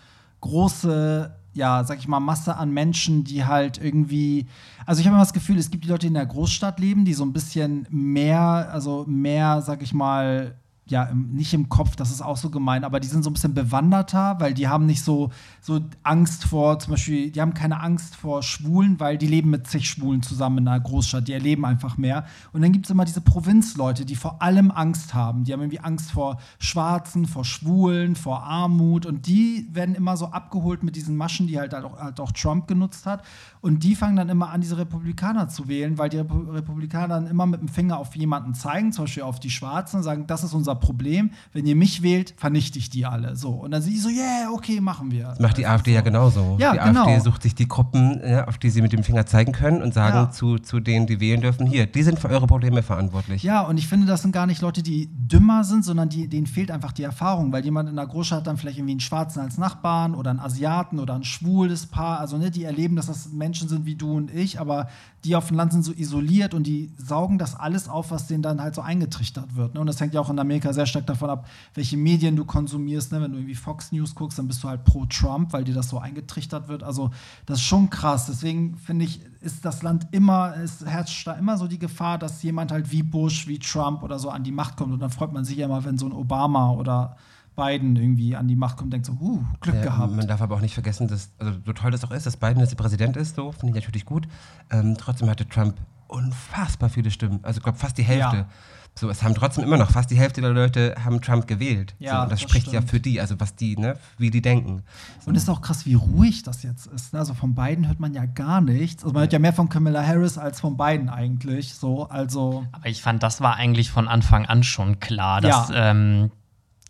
[0.41, 4.47] große, ja, sag ich mal, Masse an Menschen, die halt irgendwie.
[4.85, 7.05] Also ich habe immer das Gefühl, es gibt die Leute, die in der Großstadt leben,
[7.05, 10.55] die so ein bisschen mehr, also mehr, sag ich mal,
[10.87, 13.53] ja, nicht im Kopf, das ist auch so gemein, aber die sind so ein bisschen
[13.53, 15.29] bewanderter, weil die haben nicht so,
[15.61, 19.67] so Angst vor, zum Beispiel, die haben keine Angst vor Schwulen, weil die leben mit
[19.67, 22.25] zig Schwulen zusammen in einer Großstadt, die erleben einfach mehr.
[22.51, 25.43] Und dann gibt es immer diese Provinzleute, die vor allem Angst haben.
[25.45, 30.27] Die haben irgendwie Angst vor Schwarzen, vor Schwulen, vor Armut und die werden immer so
[30.27, 33.23] abgeholt mit diesen Maschen, die halt, auch, halt auch Trump genutzt hat.
[33.61, 37.27] Und die fangen dann immer an, diese Republikaner zu wählen, weil die Repu- Republikaner dann
[37.27, 40.43] immer mit dem Finger auf jemanden zeigen, zum Beispiel auf die Schwarzen, und sagen, das
[40.43, 41.31] ist unser Problem.
[41.53, 43.35] Wenn ihr mich wählt, vernichte ich die alle.
[43.35, 43.49] So.
[43.49, 45.25] Und dann sind die so, yeah, okay, machen wir.
[45.25, 46.57] Das macht die AfD ja genauso.
[46.59, 47.05] Ja, die genau.
[47.05, 49.93] AfD sucht sich die Gruppen, ja, auf die sie mit dem Finger zeigen können und
[49.93, 50.31] sagen Ja.
[50.31, 53.43] zu, zu denen, die wählen dürfen, hier, die sind für eure Probleme verantwortlich.
[53.43, 56.47] Ja, und ich finde, das sind gar nicht Leute, die dümmer sind, sondern die, denen
[56.47, 59.39] fehlt einfach die Erfahrung, weil jemand in der Großstadt hat dann vielleicht irgendwie einen Schwarzen
[59.39, 63.31] als Nachbarn oder einen Asiaten oder ein schwules Paar, also ne, die erleben, dass das
[63.31, 64.87] Menschen sind wie du und ich, aber
[65.23, 68.41] die auf dem Land sind so isoliert und die saugen das alles auf, was denen
[68.41, 69.73] dann halt so eingetrichtert wird.
[69.75, 69.79] Ne?
[69.81, 73.11] Und das hängt ja auch in Amerika sehr stark davon ab, welche Medien du konsumierst.
[73.11, 73.21] Ne?
[73.21, 75.89] Wenn du irgendwie Fox News guckst, dann bist du halt pro Trump, weil dir das
[75.89, 76.83] so eingetrichtert wird.
[76.83, 77.11] Also
[77.45, 78.27] das ist schon krass.
[78.27, 82.43] Deswegen finde ich, ist das Land immer, es herrscht da immer so die Gefahr, dass
[82.43, 84.93] jemand halt wie Bush, wie Trump oder so an die Macht kommt.
[84.93, 87.17] Und dann freut man sich ja immer, wenn so ein Obama oder
[87.55, 90.13] Biden irgendwie an die Macht kommt, denkt so, uh, Glück Ja, gehabt.
[90.13, 92.59] Man darf aber auch nicht vergessen, dass, also so toll das auch ist, dass Biden
[92.59, 94.27] jetzt der Präsident ist, so finde ich natürlich gut.
[94.69, 95.75] Ähm, trotzdem hatte Trump
[96.07, 97.39] unfassbar viele Stimmen.
[97.43, 98.37] Also ich glaube fast die Hälfte.
[98.37, 98.47] Ja.
[98.93, 101.95] So, es haben trotzdem immer noch fast die Hälfte der Leute haben Trump gewählt.
[101.97, 102.89] Ja, so, und das, das spricht ja stimmt.
[102.89, 104.83] für die, also was die, ne, wie die denken.
[105.25, 107.13] Und es ist auch krass, wie ruhig das jetzt ist.
[107.13, 107.19] ne?
[107.19, 109.03] Also von Biden hört man ja gar nichts.
[109.03, 111.73] Also man hört ja mehr von Kamala Harris als von Biden eigentlich.
[111.73, 115.91] So, also Aber ich fand, das war eigentlich von Anfang an schon klar, dass Ja.
[115.91, 116.31] ähm,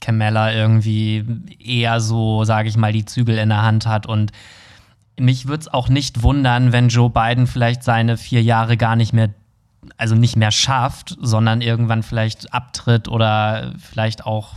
[0.02, 1.24] Kamala irgendwie
[1.60, 4.08] eher so, sage ich mal, die Zügel in der Hand hat.
[4.08, 4.32] Und
[5.20, 9.14] mich würde es auch nicht wundern, wenn Joe Biden vielleicht seine vier Jahre gar nicht
[9.14, 9.30] mehr,
[9.98, 14.56] also nicht mehr schafft, sondern irgendwann vielleicht abtritt oder vielleicht auch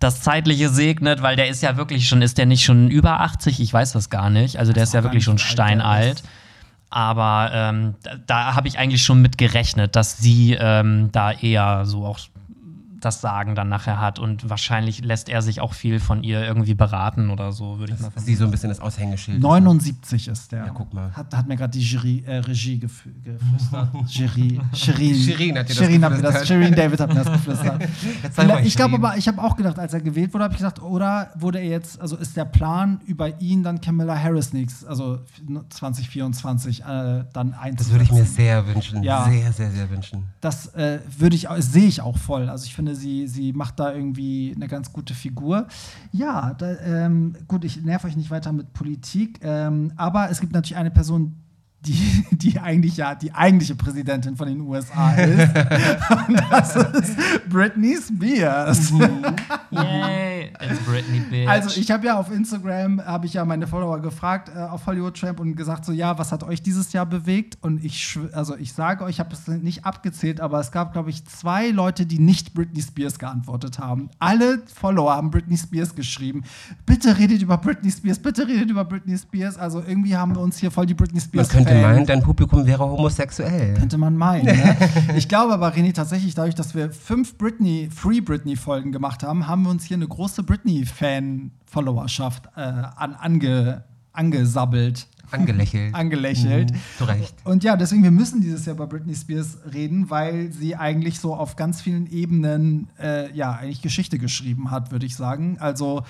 [0.00, 3.60] das Zeitliche segnet, weil der ist ja wirklich schon, ist der nicht schon über 80?
[3.60, 4.58] Ich weiß das gar nicht.
[4.58, 6.22] Also der ist ja wirklich schon steinalt.
[6.90, 11.84] Aber ähm, da, da habe ich eigentlich schon mit gerechnet, dass sie ähm, da eher
[11.84, 12.18] so auch
[13.00, 14.18] das Sagen dann nachher hat.
[14.18, 18.00] Und wahrscheinlich lässt er sich auch viel von ihr irgendwie beraten oder so, würde ich
[18.00, 19.40] mal Dass sie so ein bisschen das Aushängeschild.
[19.40, 20.66] 79 ist der.
[20.66, 21.12] Ja, guck mal.
[21.12, 23.88] Hat, hat mir gerade die Jury, äh, Regie gef geflüstert.
[24.08, 25.14] Jury, Shirin.
[25.24, 26.46] Shirin hat dir das Shirin hat mir das, geflüstert.
[26.48, 27.88] Shirin David hat mir das geflüstert.
[28.64, 31.30] Ich glaube aber, ich habe auch gedacht, als er gewählt wurde, habe ich gedacht, oder
[31.36, 35.20] wurde er jetzt, also ist der Plan, über ihn dann Kamala Harris nächstes, also
[35.70, 37.76] 2024 äh, dann einzusetzen?
[37.76, 39.02] Das würde ich mir sehr wünschen.
[39.02, 39.24] Ja.
[39.24, 40.24] Sehr, sehr, sehr wünschen.
[40.40, 42.48] das äh, würde ich, auch- sehe ich auch voll.
[42.48, 45.66] Also ich finde, sie, sie macht da irgendwie eine ganz gute Figur.
[46.12, 50.52] Ja, da, ähm, gut, ich nerv euch nicht weiter mit Politik, ähm, aber es gibt
[50.52, 51.36] natürlich eine Person,
[51.80, 55.38] die, die eigentlich ja die eigentliche Präsidentin von den USA ist.
[56.28, 58.90] Und das ist Britney Spears.
[59.70, 61.48] Yay, it's Britney Bitch.
[61.48, 65.18] Also ich habe ja auf Instagram, habe ich ja meine Follower gefragt äh, auf Hollywood
[65.18, 67.58] Tramp und gesagt so, ja, was hat euch dieses Jahr bewegt?
[67.60, 71.10] Und ich, also ich sage euch, ich habe es nicht abgezählt, aber es gab, glaube
[71.10, 74.10] ich, zwei Leute, die nicht Britney Spears geantwortet haben.
[74.20, 76.44] Alle Follower haben Britney Spears geschrieben.
[76.86, 79.58] Bitte redet über Britney Spears, bitte redet über Britney Spears.
[79.58, 82.66] Also irgendwie haben wir uns hier voll die Britney Spears könnte Fan- meinen, dein Publikum
[82.66, 83.74] wäre homosexuell.
[83.74, 84.46] könnte man meinen.
[84.46, 84.76] Ne?
[85.16, 89.62] Ich glaube aber, René, tatsächlich, dadurch, dass wir fünf Britney, Free Britney-Folgen gemacht haben, haben
[89.62, 95.94] wir uns hier eine große Britney-Fan-Followerschaft äh, an, ange, angesabbelt, Angelächelt.
[95.94, 96.72] angelächelt.
[96.96, 97.34] Zu Recht.
[97.44, 101.34] Und ja, deswegen, wir müssen dieses Jahr über Britney Spears reden, weil sie eigentlich so
[101.34, 105.58] auf ganz vielen Ebenen, äh, ja, eigentlich Geschichte geschrieben hat, würde ich sagen.
[105.60, 106.02] Also,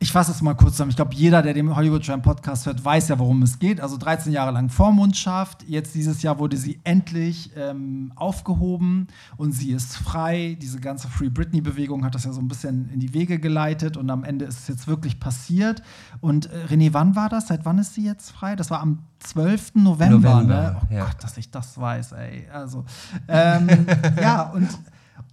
[0.00, 0.90] ich fasse es mal kurz zusammen.
[0.90, 3.80] Ich glaube, jeder, der den Hollywood Tramp Podcast hört, weiß ja, worum es geht.
[3.80, 5.64] Also 13 Jahre lang Vormundschaft.
[5.66, 10.56] Jetzt dieses Jahr wurde sie endlich ähm, aufgehoben und sie ist frei.
[10.62, 14.08] Diese ganze Free Britney-Bewegung hat das ja so ein bisschen in die Wege geleitet und
[14.10, 15.82] am Ende ist es jetzt wirklich passiert.
[16.20, 17.48] Und äh, René, wann war das?
[17.48, 18.54] Seit wann ist sie jetzt frei?
[18.54, 19.74] Das war am 12.
[19.74, 20.76] November, November, ne?
[20.80, 21.06] Oh ja.
[21.06, 22.46] Gott, dass ich das weiß, ey.
[22.52, 22.84] Also,
[23.26, 23.68] ähm,
[24.20, 24.68] ja, und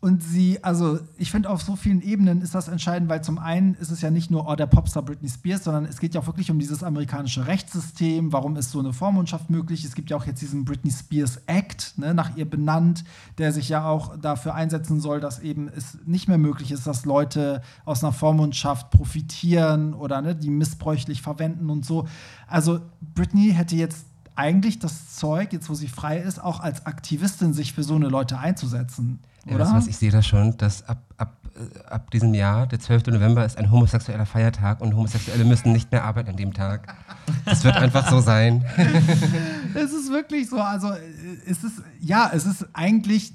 [0.06, 3.74] und sie, also ich finde, auf so vielen Ebenen ist das entscheidend, weil zum einen
[3.74, 6.28] ist es ja nicht nur oh, der Popstar Britney Spears, sondern es geht ja auch
[6.28, 8.32] wirklich um dieses amerikanische Rechtssystem.
[8.32, 9.84] Warum ist so eine Vormundschaft möglich?
[9.84, 13.04] Es gibt ja auch jetzt diesen Britney Spears Act, ne, nach ihr benannt,
[13.40, 17.06] der sich ja auch dafür einsetzen soll, dass eben es nicht mehr möglich ist, dass
[17.06, 22.08] Leute aus einer Vormundschaft profitieren oder ne, die missbräuchlich verwenden und so.
[22.46, 22.80] Also
[23.16, 27.74] Britney hätte jetzt eigentlich das Zeug, jetzt wo sie frei ist, auch als Aktivistin sich
[27.74, 29.20] für so eine Leute einzusetzen.
[29.46, 29.66] Ja, Oder?
[29.66, 33.08] du was, ich sehe das schon, dass ab, ab, äh, ab diesem Jahr, der 12.
[33.08, 36.96] November, ist ein homosexueller Feiertag und Homosexuelle müssen nicht mehr arbeiten an dem Tag.
[37.46, 38.66] Das wird einfach so sein.
[39.76, 41.00] Es ist wirklich so, also äh,
[41.46, 43.34] es ist, ja, es ist eigentlich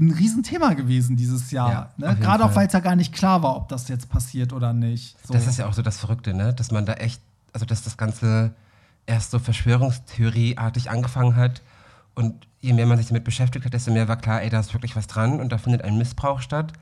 [0.00, 1.70] ein Riesenthema gewesen dieses Jahr.
[1.70, 2.16] Ja, ne?
[2.16, 2.56] Gerade auch, Fall.
[2.56, 5.16] weil es ja gar nicht klar war, ob das jetzt passiert oder nicht.
[5.26, 5.34] So.
[5.34, 6.54] Das ist ja auch so das Verrückte, ne?
[6.54, 7.20] dass man da echt,
[7.52, 8.54] also dass das Ganze
[9.06, 11.62] erst so Verschwörungstheorieartig angefangen hat
[12.14, 14.72] und je mehr man sich damit beschäftigt hat, desto mehr war klar, ey, da ist
[14.72, 16.72] wirklich was dran und da findet ein Missbrauch statt.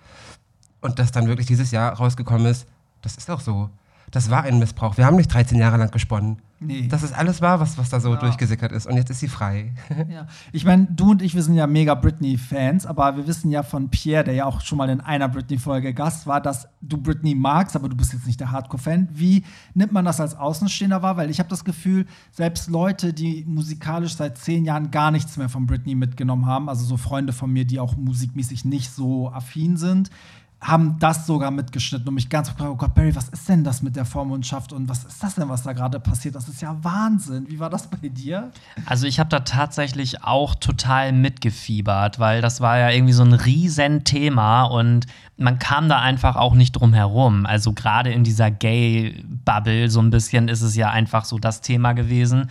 [0.80, 2.66] Und dass dann wirklich dieses Jahr rausgekommen ist,
[3.03, 3.68] das ist auch so.
[4.11, 4.97] Das war ein Missbrauch.
[4.97, 6.41] Wir haben nicht 13 Jahre lang gesponnen.
[6.67, 6.89] Nee.
[6.89, 8.17] Das ist alles wahr, was, was da so Ja.
[8.21, 8.87] durchgesickert ist.
[8.87, 9.73] Und jetzt ist sie frei.
[10.09, 10.27] Ja.
[10.53, 13.89] Ich meine, du und ich, wir sind ja mega Britney-Fans, aber wir wissen ja von
[13.89, 17.77] Pierre, der ja auch schon mal in einer Britney-Folge Gast war, dass du Britney magst,
[17.77, 19.09] aber du bist jetzt nicht der Hardcore-Fan.
[19.13, 19.45] Wie
[19.75, 21.17] nimmt man das als Außenstehender wahr?
[21.17, 25.49] Weil ich habe das Gefühl, selbst Leute, die musikalisch seit zehn Jahren gar nichts mehr
[25.49, 29.77] von Britney mitgenommen haben, also so Freunde von mir, die auch musikmäßig nicht so affin
[29.77, 30.11] sind,
[30.63, 33.83] haben das sogar mitgeschnitten und mich ganz gefragt, oh Gott, Barry, was ist denn das
[33.83, 36.37] mit der Vormundschaft und was ist das denn, was da gerade passiert?
[36.37, 37.47] Das ist ja Wahnsinn.
[37.49, 38.53] Wie war das bei dir?
[38.87, 43.33] Also ich habe da tatsächlich auch total mitgefiebert, weil das war ja irgendwie so ein
[43.33, 45.07] Riesenthema und
[45.37, 47.45] man kam da einfach auch nicht drum herum.
[47.45, 51.93] Also gerade in dieser Gay-Bubble so ein bisschen ist es ja einfach so das Thema
[51.93, 52.49] gewesen.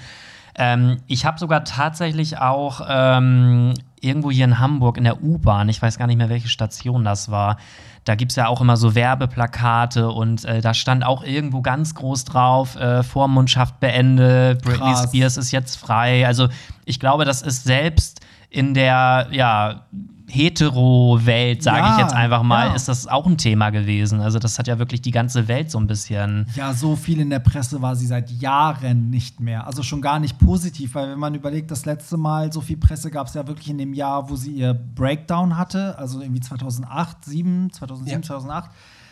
[0.55, 5.81] Ähm, ich habe sogar tatsächlich auch ähm, irgendwo hier in Hamburg in der U-Bahn, ich
[5.81, 7.57] weiß gar nicht mehr, welche Station das war,
[8.03, 11.93] da gibt es ja auch immer so Werbeplakate und äh, da stand auch irgendwo ganz
[11.93, 15.03] groß drauf, äh, Vormundschaft beendet, Britney Krass.
[15.03, 16.25] Spears ist jetzt frei.
[16.25, 16.49] Also
[16.85, 19.85] ich glaube, das ist selbst in der ja,
[20.31, 22.73] Hetero-Welt, sage Ja, ich jetzt einfach mal, ja.
[22.73, 24.21] ist das auch ein Thema gewesen.
[24.21, 26.47] Also das hat ja wirklich die ganze Welt so ein bisschen.
[26.55, 29.67] Ja, so viel in der Presse war sie seit Jahren nicht mehr.
[29.67, 33.11] Also schon gar nicht positiv, weil wenn man überlegt, das letzte Mal so viel Presse
[33.11, 37.25] gab es ja wirklich in dem Jahr, wo sie ihr Breakdown hatte, also irgendwie 2008,
[37.25, 38.27] 2007, 2007, Ja.
[38.27, 38.69] 2008.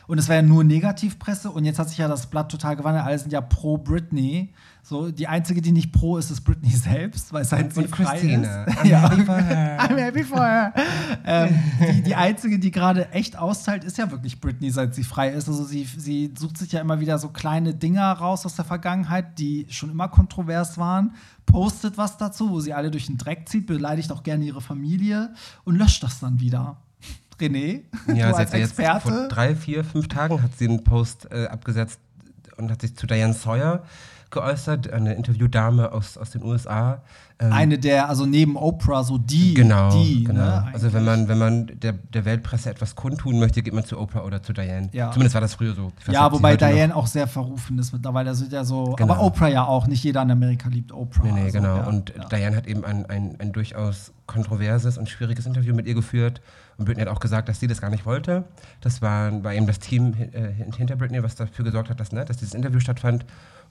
[0.08, 3.06] Und es war ja nur Negativpresse und jetzt hat sich ja das Blatt total gewandelt.
[3.06, 4.50] Alle sind ja pro Britney.
[4.82, 8.06] So, die einzige, die nicht pro ist, ist Britney selbst, weil seit sie Und frei
[8.06, 8.64] Christina.
[8.64, 8.78] ist.
[8.80, 9.10] I'm ja.
[9.10, 9.78] happy for her.
[9.82, 10.74] I'm happy for her.
[11.26, 11.60] ähm,
[11.96, 15.48] die, die einzige, die gerade echt austeilt, ist ja wirklich Britney, seit sie frei ist.
[15.48, 19.38] Also sie, sie sucht sich ja immer wieder so kleine Dinger raus aus der Vergangenheit,
[19.38, 21.14] die schon immer kontrovers waren,
[21.46, 25.34] postet was dazu, wo sie alle durch den Dreck zieht, beleidigt auch gerne ihre Familie
[25.66, 26.78] und löscht das dann wieder.
[27.40, 29.28] René, Ja, du als jetzt vor Experte.
[29.30, 32.00] drei, vier, fünf Tagen hat sie einen Post äh, abgesetzt
[32.58, 33.84] und hat sich zu Diane Sawyer
[34.32, 37.02] geäußert, eine Interviewdame aus, aus den USA.
[37.42, 40.42] Ähm, Eine der, also neben Oprah, so die, Genau, die, genau.
[40.42, 43.98] ne, also wenn man, wenn man der, der Weltpresse etwas kundtun möchte, geht man zu
[43.98, 44.90] Oprah oder zu Diane.
[44.92, 45.10] Ja.
[45.12, 45.94] Zumindest war das früher so.
[46.06, 48.30] Weiß Ja, wobei heute noch- Diane auch sehr verrufen ist mittlerweile.
[48.30, 49.14] Also ja so, Genau.
[49.14, 49.88] aber Oprah ja auch.
[49.88, 51.24] Nicht jeder in Amerika liebt Oprah.
[51.24, 51.78] Nee, nee, also, genau.
[51.78, 52.26] ja, und ja.
[52.26, 56.42] Diane hat eben ein, ein, ein durchaus kontroverses und schwieriges Interview mit ihr geführt.
[56.78, 58.44] Und Britney hat auch gesagt, dass sie das gar nicht wollte.
[58.82, 62.12] Das war, war eben das Team äh, hint- hinter Britney, was dafür gesorgt hat, dass,
[62.12, 63.26] ne, dass dieses Interview stattfand.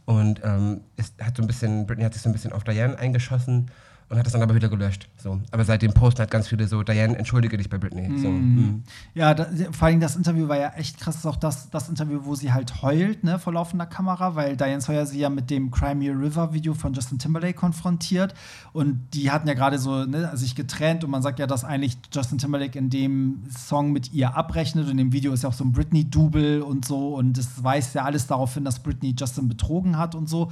[0.09, 2.99] Und ähm, ist, hat so ein bisschen, Britney hat sich so ein bisschen auf Diane
[2.99, 3.71] eingeschossen
[4.09, 5.07] und hat das dann aber wieder gelöscht.
[5.19, 5.39] So.
[5.51, 8.19] Aber seitdem posten halt ganz viele so, Diane, entschuldige dich bei Britney.
[8.19, 8.31] So.
[8.31, 8.83] Mhm.
[9.15, 11.17] Ja, da, vor allem das Interview war ja echt krass.
[11.17, 14.57] Das ist auch das, das Interview, wo sie halt heult, ne, vor laufender Kamera, weil
[14.57, 18.33] Diane Sawyer sie ja mit dem Crimea River Video von Justin Timberlake konfrontiert.
[18.73, 21.99] Und die hatten ja gerade so ne, sich getrennt und man sagt ja, dass eigentlich
[22.11, 25.55] Justin Timberlake in dem Song mit ihr abrechnet und in dem Video ist ja auch
[25.55, 29.49] so ein Britney-Double und so und es weist ja alles darauf hin, dass Britney Justin
[29.49, 30.51] betrogen hat und so.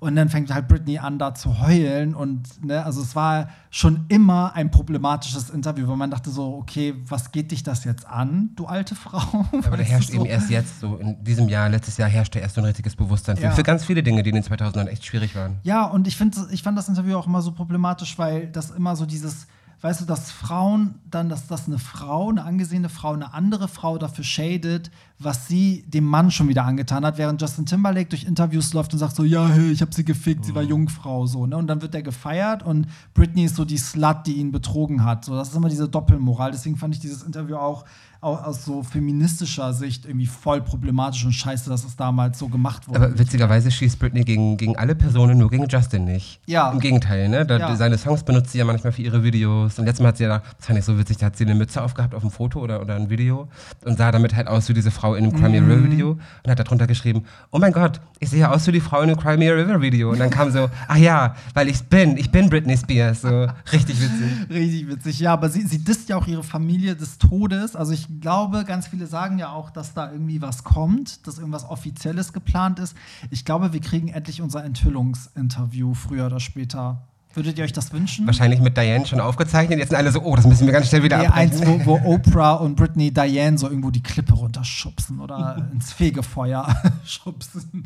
[0.00, 2.14] Und dann fängt halt Britney an, da zu heulen.
[2.14, 6.94] Und ne, also es war schon immer ein problematisches Interview, weil man dachte so, okay,
[7.08, 9.18] was geht dich das jetzt an, du alte Frau?
[9.52, 10.16] Aber da herrscht so?
[10.16, 13.36] eben erst jetzt, so in diesem Jahr, letztes Jahr herrschte erst so ein richtiges Bewusstsein
[13.36, 13.50] für, ja.
[13.50, 15.56] für ganz viele Dinge, die in den 2000ern echt schwierig waren.
[15.62, 18.94] Ja, und ich, find, ich fand das Interview auch immer so problematisch, weil das immer
[18.94, 19.46] so dieses
[19.80, 23.96] weißt du, dass Frauen dann, dass das eine Frau, eine angesehene Frau, eine andere Frau
[23.96, 28.72] dafür shadet, was sie dem Mann schon wieder angetan hat, während Justin Timberlake durch Interviews
[28.72, 30.70] läuft und sagt so, ja, hey, ich habe sie gefickt, sie war mhm.
[30.70, 31.56] Jungfrau, so, ne?
[31.56, 35.24] Und dann wird er gefeiert und Britney ist so die Slut, die ihn betrogen hat.
[35.24, 36.50] So, das ist immer diese Doppelmoral.
[36.50, 37.84] Deswegen fand ich dieses Interview auch
[38.20, 42.98] aus so feministischer Sicht irgendwie voll problematisch und scheiße, dass es damals so gemacht wurde.
[42.98, 46.40] Aber witzigerweise schießt Britney gegen, gegen alle Personen, nur gegen Justin nicht.
[46.46, 46.72] Ja.
[46.72, 47.46] Im Gegenteil, ne?
[47.46, 47.76] Da, ja.
[47.76, 49.78] Seine Songs benutzt sie ja manchmal für ihre Videos.
[49.78, 51.54] Und letztes Mal hat sie ja, das fand ich so witzig, da hat sie eine
[51.54, 53.48] Mütze aufgehabt auf einem Foto oder, oder ein Video
[53.84, 55.70] und sah damit halt aus wie diese Frau in einem Crimea mhm.
[55.70, 58.80] River Video und hat darunter geschrieben, oh mein Gott, ich sehe ja aus wie die
[58.80, 60.10] Frau in einem Crimea River Video.
[60.10, 63.22] Und dann kam so, ach ja, weil ich bin, ich bin Britney Spears.
[63.22, 64.48] So, richtig witzig.
[64.50, 67.76] Richtig witzig, ja, aber sie, sie disst ja auch ihre Familie des Todes.
[67.76, 71.64] Also ich glaube, ganz viele sagen ja auch, dass da irgendwie was kommt, dass irgendwas
[71.64, 72.96] Offizielles geplant ist.
[73.30, 77.08] Ich glaube, wir kriegen endlich unser Enthüllungsinterview früher oder später.
[77.34, 78.26] Würdet ihr euch das wünschen?
[78.26, 79.78] Wahrscheinlich mit Diane schon aufgezeichnet.
[79.78, 82.00] Jetzt sind alle so, oh, das müssen wir ganz schnell wieder nee, eins, wo, wo,
[82.14, 86.66] Oprah und Britney Diane so irgendwo die Klippe runterschubsen oder ins Fegefeuer
[87.04, 87.84] schubsen.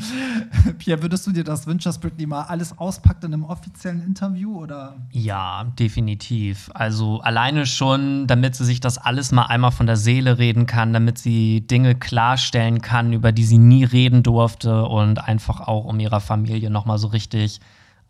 [0.78, 4.57] Pierre, würdest du dir das wünschen, dass Britney mal alles auspackt in einem offiziellen Interview?
[4.57, 4.97] Oder?
[5.11, 6.70] Ja, definitiv.
[6.72, 10.93] Also alleine schon, damit sie sich das alles mal einmal von der Seele reden kann,
[10.93, 15.99] damit sie Dinge klarstellen kann, über die sie nie reden durfte und einfach auch um
[15.99, 17.61] ihrer Familie nochmal so richtig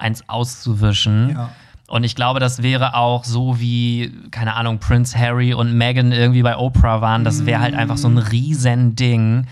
[0.03, 1.31] eins auszuwischen.
[1.31, 1.51] Ja.
[1.89, 6.43] Und ich glaube, das wäre auch so wie, keine Ahnung, Prince Harry und Meghan irgendwie
[6.43, 7.23] bei Oprah waren.
[7.23, 8.17] Das wäre halt einfach so ein.
[8.19, 9.47] Riesending.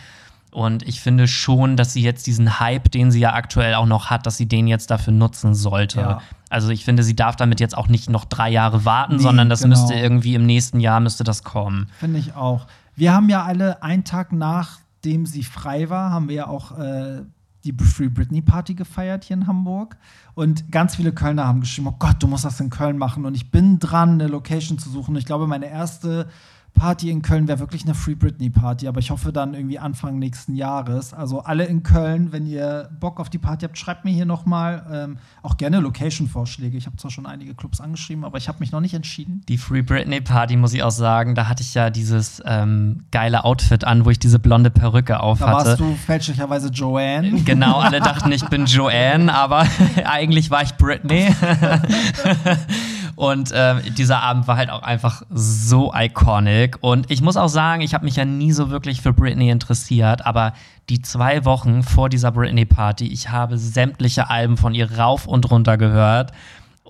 [0.51, 4.11] Und ich finde schon, dass sie jetzt diesen Hype, den sie ja aktuell auch noch
[4.11, 6.01] hat, dass sie den jetzt dafür nutzen sollte.
[6.01, 6.23] Ja.
[6.49, 9.49] Also ich finde, sie darf damit jetzt auch nicht noch drei Jahre warten, nee, sondern
[9.49, 9.77] das genau.
[9.77, 11.89] müsste irgendwie im nächsten Jahr müsste das kommen.
[11.99, 12.67] Finde ich auch.
[12.97, 17.21] Wir haben ja alle einen Tag nachdem sie frei war, haben wir ja auch äh,
[17.65, 19.97] die Free Britney Party gefeiert hier in Hamburg.
[20.35, 23.25] Und ganz viele Kölner haben geschrieben: Oh Gott, du musst das in Köln machen.
[23.27, 25.17] Und ich bin dran, eine Location zu suchen.
[25.17, 26.29] Ich glaube, meine erste
[26.75, 30.19] Party in Köln wäre wirklich eine Free Britney Party, aber ich hoffe dann irgendwie Anfang
[30.19, 31.13] nächsten Jahres.
[31.13, 34.87] Also alle in Köln, wenn ihr Bock auf die Party habt, schreibt mir hier nochmal
[34.91, 36.77] ähm, auch gerne Location-Vorschläge.
[36.77, 39.43] Ich habe zwar schon einige Clubs angeschrieben, aber ich habe mich noch nicht entschieden.
[39.49, 43.45] Die Free Britney Party, muss ich auch sagen, da hatte ich ja dieses ähm, geile
[43.45, 45.51] Outfit an, wo ich diese blonde Perücke auf hatte.
[45.51, 47.43] Da warst du fälschlicherweise Joanne.
[47.45, 49.67] Genau, alle dachten, ich bin Joanne, aber
[50.05, 51.35] eigentlich war ich Britney.
[53.21, 56.79] Und äh, dieser Abend war halt auch einfach so iconic.
[56.81, 60.25] Und ich muss auch sagen, ich habe mich ja nie so wirklich für Britney interessiert,
[60.25, 60.55] aber
[60.89, 65.77] die zwei Wochen vor dieser Britney-Party, ich habe sämtliche Alben von ihr rauf und runter
[65.77, 66.33] gehört.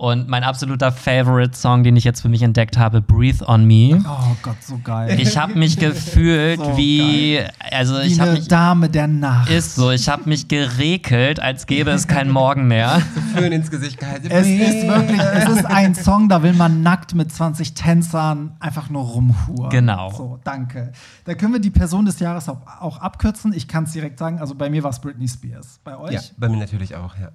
[0.01, 4.03] Und mein absoluter Favorite-Song, den ich jetzt für mich entdeckt habe, Breathe on Me.
[4.03, 5.19] Oh Gott, so geil.
[5.19, 7.51] Ich habe mich gefühlt so wie, geil.
[7.69, 9.51] also ich habe mich Dame der Nacht.
[9.51, 13.03] Ist so, ich habe mich gerekelt, als gäbe es keinen Morgen mehr.
[13.13, 14.27] So Föhn ins Gesicht gehalten.
[14.31, 18.89] Es ist wirklich, es ist ein Song, da will man nackt mit 20 Tänzern einfach
[18.89, 19.69] nur rumhuren.
[19.69, 20.11] Genau.
[20.11, 20.93] So, danke.
[21.25, 23.53] Da können wir die Person des Jahres auch, auch abkürzen.
[23.53, 24.39] Ich kann es direkt sagen.
[24.39, 25.79] Also bei mir war es Britney Spears.
[25.83, 26.13] Bei euch?
[26.13, 27.29] Ja, bei mir natürlich auch, ja.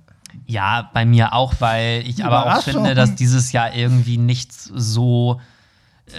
[0.46, 5.40] Ja, bei mir auch, weil ich aber auch finde, dass dieses Jahr irgendwie nichts so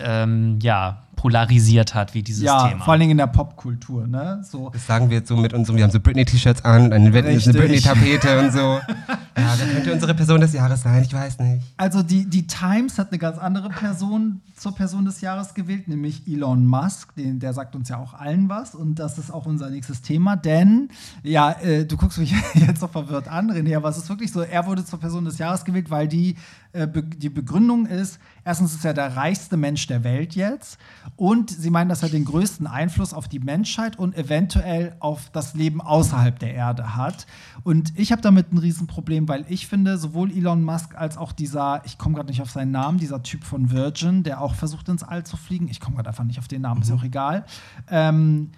[0.04, 2.84] ähm, ja, polarisiert hat wie dieses ja, Thema.
[2.84, 4.42] vor allen Dingen in der Popkultur, ne?
[4.44, 4.70] So.
[4.70, 8.40] Das sagen wir jetzt so mit unserem, wir haben so Britney-T-Shirts an, eine, eine Britney-Tapete
[8.40, 8.80] und so.
[9.38, 11.04] Ja, wer könnte unsere Person des Jahres sein?
[11.04, 11.64] Ich weiß nicht.
[11.78, 16.28] Also die, die Times hat eine ganz andere Person zur Person des Jahres gewählt, nämlich
[16.28, 17.14] Elon Musk.
[17.16, 20.36] Den, der sagt uns ja auch allen was und das ist auch unser nächstes Thema,
[20.36, 20.90] denn,
[21.22, 24.42] ja, äh, du guckst mich jetzt so verwirrt an, René, aber es ist wirklich so,
[24.42, 26.36] er wurde zur Person des Jahres gewählt, weil die,
[26.74, 30.80] äh, be die Begründung ist, erstens ist er der reichste Mensch der Welt jetzt
[31.16, 35.54] und sie meinen, dass er den größten Einfluss auf die Menschheit und eventuell auf das
[35.54, 37.28] Leben außerhalb der Erde hat.
[37.64, 41.82] Und ich habe damit ein Riesenproblem, weil ich finde, sowohl Elon Musk als auch dieser,
[41.86, 45.04] ich komme gerade nicht auf seinen Namen, dieser Typ von Virgin, der auch versucht ins
[45.04, 46.84] All zu fliegen, ich komme gerade einfach nicht auf den Namen, mhm.
[46.84, 47.46] ist auch egal.
[47.90, 48.52] Ähm,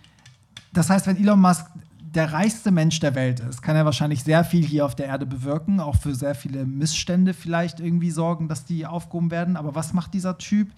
[0.74, 1.66] das heißt, wenn Elon Musk
[2.14, 5.26] der reichste Mensch der Welt ist, kann er wahrscheinlich sehr viel hier auf der Erde
[5.26, 9.56] bewirken, auch für sehr viele Missstände vielleicht irgendwie sorgen, dass die aufgehoben werden.
[9.56, 10.72] Aber was macht dieser Typ?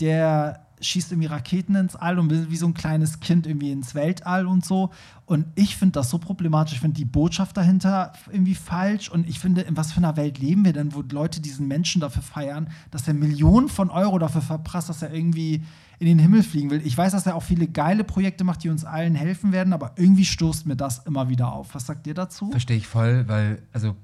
[0.00, 3.94] Der schießt irgendwie Raketen ins All und will wie so ein kleines Kind irgendwie ins
[3.94, 4.90] Weltall und so.
[5.26, 6.74] Und ich finde das so problematisch.
[6.74, 9.08] Ich finde die Botschaft dahinter irgendwie falsch.
[9.08, 12.00] Und ich finde, in was für einer Welt leben wir denn, wo Leute diesen Menschen
[12.00, 15.62] dafür feiern, dass er Millionen von Euro dafür verprasst, dass er irgendwie
[15.98, 16.82] in den Himmel fliegen will.
[16.84, 19.92] Ich weiß, dass er auch viele geile Projekte macht, die uns allen helfen werden, aber
[19.96, 21.74] irgendwie stoßt mir das immer wieder auf.
[21.74, 22.50] Was sagt ihr dazu?
[22.50, 23.96] Verstehe ich voll, weil, also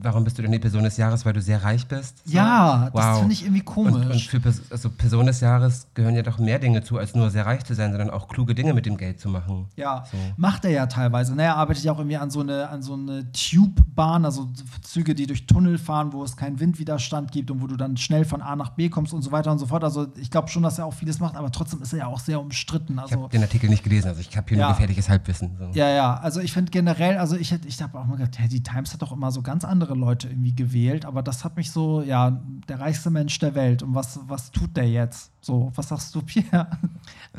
[0.00, 1.24] warum bist du denn die Person des Jahres?
[1.24, 2.22] Weil du sehr reich bist?
[2.24, 2.36] So?
[2.36, 3.00] Ja, wow.
[3.00, 3.94] das finde ich irgendwie komisch.
[3.94, 7.14] Und, und für Pers also Person des Jahres gehören ja doch mehr Dinge zu, als
[7.14, 9.66] nur sehr reich zu sein, sondern auch kluge Dinge mit dem Geld zu machen.
[9.76, 10.16] Ja, so.
[10.36, 11.34] macht er ja teilweise.
[11.34, 14.48] Naja, arbeitet ja auch irgendwie an so eine, an so eine Tube-Bahn, also
[14.82, 18.24] Züge, die durch Tunnel fahren, wo es keinen Windwiderstand gibt und wo du dann schnell
[18.24, 19.84] von A nach B kommst und so weiter und so fort.
[19.84, 22.20] Also ich glaube schon, dass er auch vieles macht, aber trotzdem ist er ja auch
[22.20, 22.98] sehr umstritten.
[22.98, 24.66] Also, ich habe den Artikel nicht gelesen, also ich habe hier ja.
[24.66, 25.56] nur gefährliches Halbwissen.
[25.58, 25.70] So.
[25.72, 28.62] Ja, ja, also ich finde generell, also ich, ich habe auch mal gedacht, hey, die
[28.62, 31.70] Times hat doch immer so ganz andere Leute irgendwie gewählt gewählt, aber das hat mich
[31.70, 33.82] so, ja, der reichste Mensch der Welt.
[33.82, 35.30] Und was, was tut der jetzt?
[35.40, 36.68] So, was sagst du, Pierre?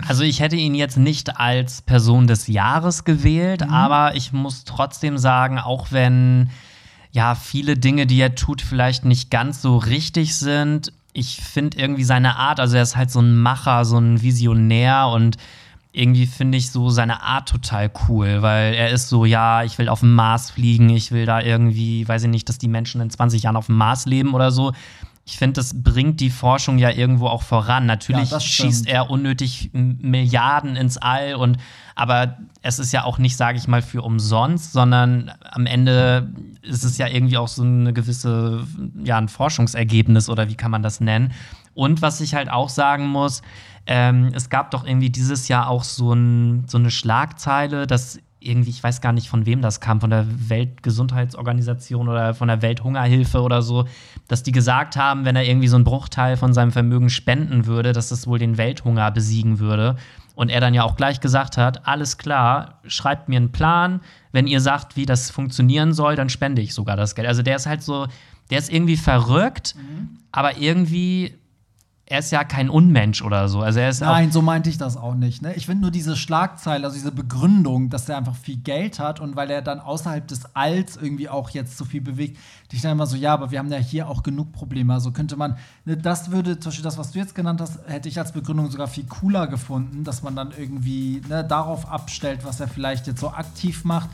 [0.08, 3.74] Also ich hätte ihn jetzt nicht als Person des Jahres gewählt, mhm.
[3.74, 6.50] aber ich muss trotzdem sagen, auch wenn
[7.12, 12.04] ja viele Dinge, die er tut, vielleicht nicht ganz so richtig sind, ich finde irgendwie
[12.04, 15.38] seine Art, also er ist halt so ein Macher, so ein Visionär und
[15.92, 19.90] irgendwie finde ich so seine Art total cool, weil er ist so, ja, ich will
[19.90, 23.10] auf dem Mars fliegen, ich will da irgendwie, weiß ich nicht, dass die Menschen in
[23.10, 24.72] 20 Jahren auf dem Mars leben oder so.
[25.26, 27.86] Ich finde, das bringt die Forschung ja irgendwo auch voran.
[27.86, 31.58] Natürlich ja, schießt er unnötig Milliarden ins All und
[31.96, 36.32] aber es ist ja auch nicht, sage ich mal, für umsonst, sondern am Ende
[36.62, 38.66] ist es ja irgendwie auch so eine gewisse,
[39.04, 41.34] ja, ein Forschungsergebnis oder wie kann man das nennen.
[41.80, 43.41] Und was ich halt auch sagen muss,
[43.86, 48.71] ähm, es gab doch irgendwie dieses Jahr auch so, ein, so eine Schlagzeile, dass irgendwie,
[48.71, 53.41] ich weiß gar nicht, von wem das kam, von der Weltgesundheitsorganisation oder von der Welthungerhilfe
[53.41, 53.86] oder so,
[54.27, 57.93] dass die gesagt haben, wenn er irgendwie so einen Bruchteil von seinem Vermögen spenden würde,
[57.93, 59.95] dass das wohl den Welthunger besiegen würde.
[60.36, 64.01] Und er dann ja auch gleich gesagt hat, alles klar, schreibt mir einen Plan,
[64.34, 67.30] wenn ihr sagt, wie das funktionieren soll, dann spende ich sogar das Geld.
[67.30, 68.07] Also der ist halt so,
[68.49, 70.17] der ist irgendwie verrückt, mhm.
[70.34, 71.39] aber irgendwie
[72.10, 73.62] er ist ja kein Unmensch oder so.
[73.62, 75.43] Also er ist Nein, so meinte ich das auch nicht.
[75.43, 75.53] Ne?
[75.53, 79.36] Ich finde nur diese Schlagzeile, also diese Begründung, dass er einfach viel Geld hat und
[79.36, 82.38] weil er dann außerhalb des Alls irgendwie auch jetzt so viel bewegt,
[82.72, 84.93] ich dann immer so, ja, aber wir haben ja hier auch genug Probleme.
[84.93, 88.10] Also könnte man, ne, das würde, zum Beispiel das, was du jetzt genannt hast, hätte
[88.10, 92.60] ich als Begründung sogar viel cooler gefunden, dass man dann irgendwie ne, darauf abstellt, was
[92.60, 94.10] er vielleicht jetzt so aktiv macht.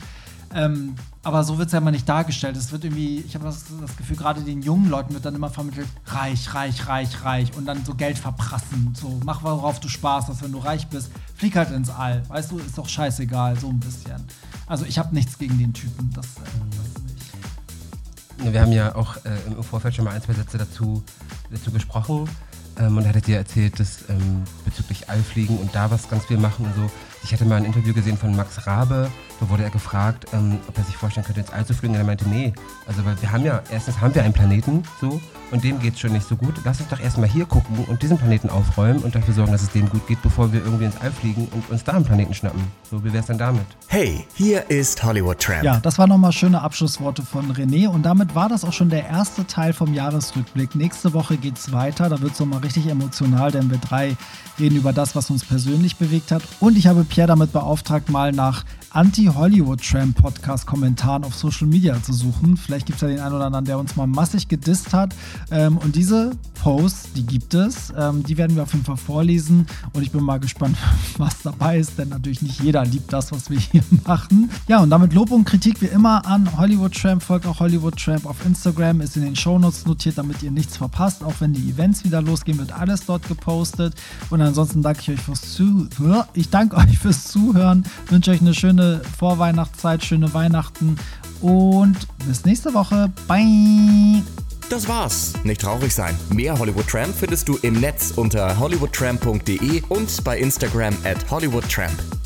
[0.56, 2.56] Ähm, aber so wird es ja immer nicht dargestellt.
[2.56, 5.50] Es wird irgendwie, ich habe das, das, Gefühl, gerade den jungen Leuten wird dann immer
[5.50, 8.94] vermittelt, reich, reich, reich, reich und dann so Geld verprassen.
[8.98, 12.22] So, mach worauf du Spaß hast, wenn du reich bist, flieg halt ins All.
[12.28, 14.24] Weißt du, ist doch scheißegal, so ein bisschen.
[14.66, 16.40] Also ich habe nichts gegen den Typen, das, äh,
[16.70, 18.52] das nicht.
[18.52, 21.02] Wir haben ja auch äh, im Vorfeld schon mal ein, zwei Sätze dazu,
[21.50, 22.30] dazu gesprochen.
[22.78, 26.38] Ähm, und er hat dir erzählt, dass ähm, bezüglich Allfliegen und da was ganz viel
[26.38, 26.90] machen und so.
[27.24, 29.10] Ich hatte mal ein Interview gesehen von Max Rabe,
[29.40, 31.94] da wurde er gefragt, ähm, ob er sich vorstellen könnte, ins All zu fliegen.
[31.94, 32.52] Und er meinte, nee.
[32.86, 35.20] Also, weil wir haben ja, erstens haben wir einen Planeten, so,
[35.50, 36.54] und dem geht es schon nicht so gut.
[36.64, 39.70] Lass uns doch erstmal hier gucken und diesen Planeten aufräumen und dafür sorgen, dass es
[39.70, 42.62] dem gut geht, bevor wir irgendwie ins All fliegen und uns da einen Planeten schnappen.
[42.90, 43.66] So, wie wär's denn damit?
[43.86, 45.62] Hey, hier ist Hollywood Tramp.
[45.62, 49.06] Ja, das waren nochmal schöne Abschlussworte von René und damit war das auch schon der
[49.06, 50.74] erste Teil vom Jahresrückblick.
[50.74, 54.16] Nächste Woche geht's weiter, da wird's nochmal richtig emotional, denn wir drei
[54.58, 56.42] reden über das, was uns persönlich bewegt hat.
[56.60, 58.64] Und ich habe Pierre damit beauftragt, mal nach
[58.96, 62.56] Anti-Hollywood-Tram-Podcast-Kommentaren auf Social Media zu suchen.
[62.56, 65.14] Vielleicht gibt es ja den einen oder anderen, der uns mal massig gedisst hat.
[65.50, 66.30] Ähm, und diese
[66.62, 67.92] Posts, die gibt es.
[67.96, 69.66] Ähm, die werden wir auf jeden Fall vorlesen.
[69.92, 70.78] Und ich bin mal gespannt,
[71.18, 74.50] was dabei ist, denn natürlich nicht jeder liebt das, was wir hier machen.
[74.66, 77.22] Ja, und damit Lob und Kritik wie immer an Hollywood Tramp.
[77.22, 81.22] Folgt auch Hollywood Tramp auf Instagram, ist in den Shownotes notiert, damit ihr nichts verpasst.
[81.22, 83.94] Auch wenn die Events wieder losgehen, wird alles dort gepostet.
[84.30, 86.24] Und ansonsten danke ich euch fürs Zuhören.
[86.34, 87.84] Ich danke euch fürs Zuhören.
[88.08, 90.96] Wünsche euch eine schöne Vorweihnachtszeit, schöne Weihnachten
[91.40, 91.96] und
[92.26, 93.10] bis nächste Woche.
[93.28, 94.22] Bye.
[94.68, 95.34] Das war's.
[95.44, 96.16] Nicht traurig sein.
[96.32, 102.25] Mehr Hollywood Tramp findest du im Netz unter hollywoodtramp.de und bei Instagram at hollywoodtramp.